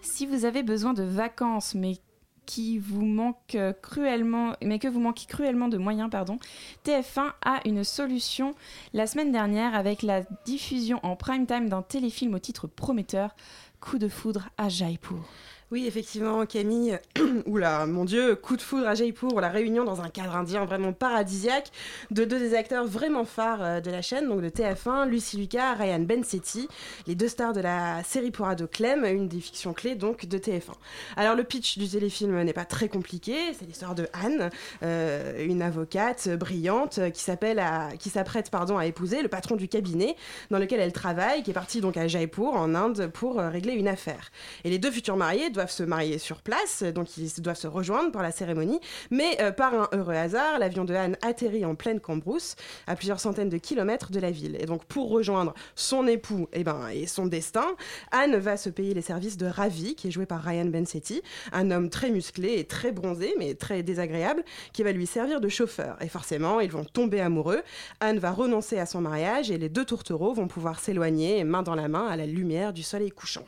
[0.02, 1.96] Si vous avez besoin de vacances, mais
[2.44, 6.38] qui vous manque euh, cruellement, mais que vous manquez cruellement de moyens, pardon,
[6.84, 8.54] TF1 a une solution
[8.92, 13.34] la semaine dernière avec la diffusion en prime time d'un téléfilm au titre prometteur,
[13.80, 15.24] Coup de foudre à Jaipur.
[15.70, 16.98] Oui, effectivement, Camille.
[17.46, 20.94] Oula, mon Dieu, coup de foudre à Jaipur, la réunion dans un cadre indien vraiment
[20.94, 21.70] paradisiaque
[22.10, 25.74] de deux des acteurs vraiment phares euh, de la chaîne, donc de TF1, Lucie Lucas,
[25.74, 26.68] Ryan Bensetti,
[27.06, 30.38] les deux stars de la série pour ado Clem, une des fictions clés donc de
[30.38, 30.72] TF1.
[31.16, 34.48] Alors le pitch du téléfilm n'est pas très compliqué, c'est l'histoire de Anne,
[34.82, 40.16] euh, une avocate brillante qui qui s'apprête à épouser le patron du cabinet
[40.50, 43.74] dans lequel elle travaille, qui est parti donc à Jaipur en Inde pour euh, régler
[43.74, 44.30] une affaire.
[44.64, 48.12] Et les deux futurs mariés doivent se marier sur place, donc ils doivent se rejoindre
[48.12, 48.78] pour la cérémonie.
[49.10, 52.54] Mais euh, par un heureux hasard, l'avion de Anne atterrit en pleine Cambrousse,
[52.86, 54.56] à plusieurs centaines de kilomètres de la ville.
[54.60, 57.66] Et donc pour rejoindre son époux et, ben, et son destin,
[58.12, 61.72] Anne va se payer les services de Ravi, qui est joué par Ryan Bensetti, un
[61.72, 65.96] homme très musclé et très bronzé, mais très désagréable, qui va lui servir de chauffeur.
[66.00, 67.62] Et forcément, ils vont tomber amoureux.
[67.98, 71.74] Anne va renoncer à son mariage et les deux tourtereaux vont pouvoir s'éloigner main dans
[71.74, 73.44] la main à la lumière du soleil couchant.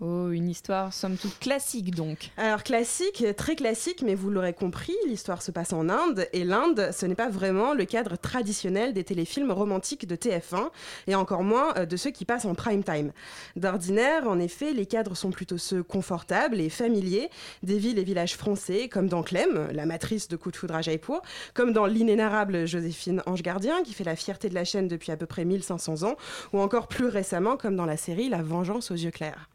[0.00, 2.32] Oh, une histoire somme toute classique donc.
[2.36, 6.90] Alors classique, très classique, mais vous l'aurez compris, l'histoire se passe en Inde, et l'Inde,
[6.92, 10.70] ce n'est pas vraiment le cadre traditionnel des téléfilms romantiques de TF1,
[11.06, 13.12] et encore moins euh, de ceux qui passent en prime time.
[13.54, 17.30] D'ordinaire, en effet, les cadres sont plutôt ceux confortables et familiers
[17.62, 20.82] des villes et villages français, comme dans Clem, la matrice de Coup de foudre à
[20.82, 21.22] Jaipur,
[21.54, 25.16] comme dans l'inénarrable Joséphine Ange Gardien, qui fait la fierté de la chaîne depuis à
[25.16, 26.16] peu près 1500 ans,
[26.52, 29.48] ou encore plus récemment, comme dans la série La Vengeance aux yeux clairs.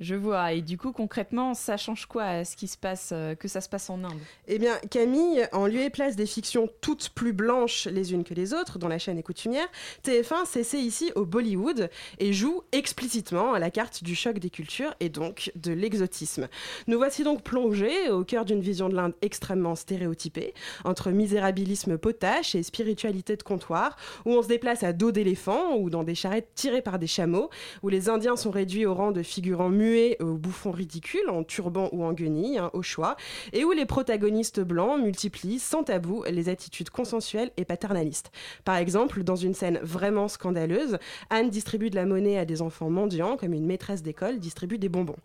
[0.00, 0.52] Je vois.
[0.52, 3.60] Et du coup, concrètement, ça change quoi à ce qui se passe, euh, que ça
[3.60, 4.18] se passe en Inde?
[4.48, 8.34] Eh bien, Camille, en lieu et place des fictions toutes plus blanches les unes que
[8.34, 9.66] les autres, dont la chaîne est coutumière,
[10.04, 11.88] TF1 s'essaie ici au Bollywood
[12.18, 16.48] et joue explicitement à la carte du choc des cultures et donc de l'exotisme.
[16.88, 22.54] Nous voici donc plongés au cœur d'une vision de l'Inde extrêmement stéréotypée, entre misérabilisme potache
[22.54, 26.48] et spiritualité de comptoir, où on se déplace à dos d'éléphant ou dans des charrettes
[26.54, 27.50] tirées par des chameaux,
[27.82, 31.88] où les Indiens sont réduits au rang de figurants muets aux bouffons ridicules, en turban
[31.92, 33.16] ou en guenilles, hein, au choix,
[33.52, 38.30] et où les protagonistes blancs multiplient sans tabou les attitudes consensuelles et paternalistes.
[38.64, 40.98] Par exemple, dans une scène vraiment scandaleuse,
[41.30, 44.88] Anne distribue de la monnaie à des enfants mendiants, comme une maîtresse d'école distribue des
[44.88, 45.16] bonbons.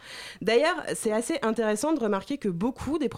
[0.42, 3.10] D'ailleurs, c'est assez intéressant de remarquer que beaucoup des,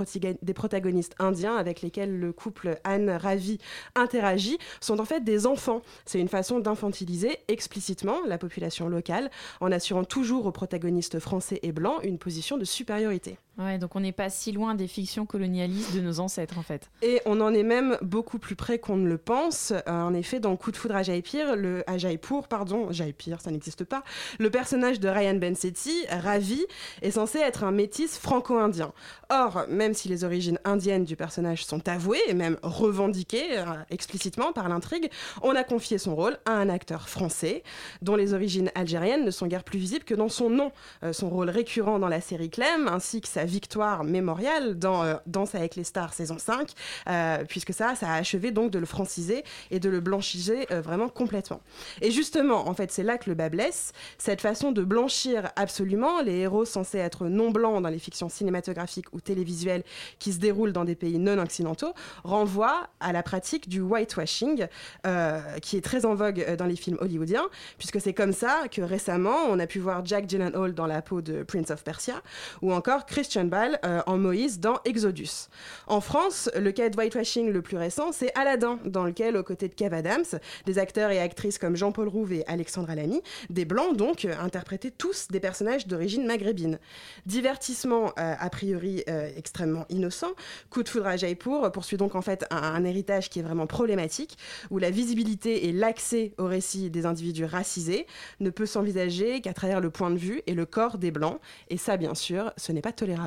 [0.41, 3.57] des protagonistes indiens avec lesquels le couple Anne-Ravi
[3.95, 5.81] interagit sont en fait des enfants.
[6.05, 9.29] C'est une façon d'infantiliser explicitement la population locale
[9.61, 13.37] en assurant toujours aux protagonistes français et blancs une position de supériorité.
[13.59, 16.89] Ouais, donc on n'est pas si loin des fictions colonialistes de nos ancêtres en fait.
[17.01, 19.71] Et on en est même beaucoup plus près qu'on ne le pense.
[19.71, 23.51] Euh, en effet, dans Coup de foudre à Jaipur, le, à Jaipur, pardon, Jaipur, ça
[23.51, 24.03] n'existe pas,
[24.39, 26.65] le personnage de Ryan Bensetti, Ravi,
[27.01, 28.93] est censé être un métis franco-indien.
[29.29, 34.53] Or, même si les origines indiennes du personnage sont avouées et même revendiquées euh, explicitement
[34.53, 35.09] par l'intrigue,
[35.41, 37.63] on a confié son rôle à un acteur français,
[38.01, 40.71] dont les origines algériennes ne sont guère plus visibles que dans son nom.
[41.03, 45.15] Euh, son rôle récurrent dans la série Clem, ainsi que sa victoire mémoriale dans euh,
[45.27, 46.71] Danse avec les stars saison 5,
[47.07, 50.81] euh, puisque ça, ça a achevé donc de le franciser et de le blanchiser euh,
[50.81, 51.61] vraiment complètement.
[52.01, 53.91] Et justement, en fait, c'est là que le bas blesse.
[54.17, 59.11] Cette façon de blanchir absolument les héros censés être non blancs dans les fictions cinématographiques
[59.13, 59.83] ou télévisuelles
[60.19, 61.93] qui se déroulent dans des pays non occidentaux
[62.23, 64.67] renvoie à la pratique du whitewashing,
[65.05, 67.47] euh, qui est très en vogue dans les films hollywoodiens,
[67.77, 71.21] puisque c'est comme ça que récemment, on a pu voir Jack Gyllenhaal dans la peau
[71.21, 72.21] de Prince of Persia,
[72.61, 75.47] ou encore Christian Euh, en Moïse dans Exodus.
[75.87, 79.69] En France, le cas de whitewashing le plus récent, c'est Aladdin, dans lequel, aux côtés
[79.69, 80.25] de Kev Adams,
[80.65, 84.91] des acteurs et actrices comme Jean-Paul Rouve et Alexandra Lamy, des blancs donc, euh, interprétaient
[84.91, 86.79] tous des personnages d'origine maghrébine.
[87.25, 89.03] Divertissement euh, a priori
[89.37, 90.31] extrêmement innocent,
[90.69, 93.67] Coup de foudre à Jaipur poursuit donc en fait un, un héritage qui est vraiment
[93.67, 94.37] problématique,
[94.69, 98.05] où la visibilité et l'accès au récit des individus racisés
[98.39, 101.77] ne peut s'envisager qu'à travers le point de vue et le corps des blancs, et
[101.77, 103.18] ça bien sûr, ce n'est pas tolérable.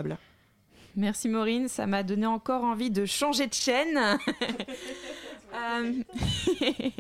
[0.97, 3.99] Merci Maureen, ça m'a donné encore envie de changer de chaîne.
[5.55, 5.93] Euh,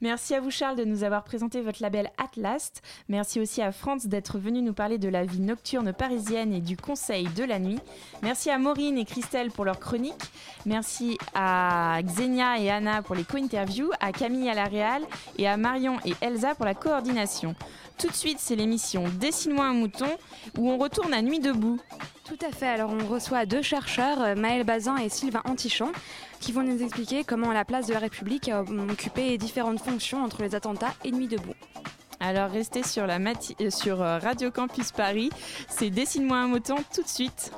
[0.00, 2.72] Merci à vous Charles de nous avoir présenté votre label Atlas.
[3.08, 6.76] Merci aussi à Franz d'être venu nous parler de la vie nocturne parisienne et du
[6.76, 7.78] conseil de la nuit.
[8.22, 10.32] Merci à Maureen et Christelle pour leur chronique.
[10.66, 15.02] Merci à Xenia et Anna pour les co-interviews, à Camille à la réal
[15.38, 17.54] et à Marion et Elsa pour la coordination.
[18.00, 20.08] Tout de suite, c'est l'émission Dessine-moi un mouton
[20.58, 21.78] où on retourne à Nuit debout.
[22.24, 25.90] Tout à fait, alors on reçoit deux chercheurs, euh, Maël Bazin et Sylvain Antichamp,
[26.40, 30.42] qui vont nous expliquer comment la place de la République a occupé différentes fonctions entre
[30.42, 31.54] les attentats et Nuit debout.
[32.20, 35.30] Alors restez sur, la mati- euh, sur euh, Radio Campus Paris,
[35.68, 37.50] c'est Dessine-moi un mouton tout de suite.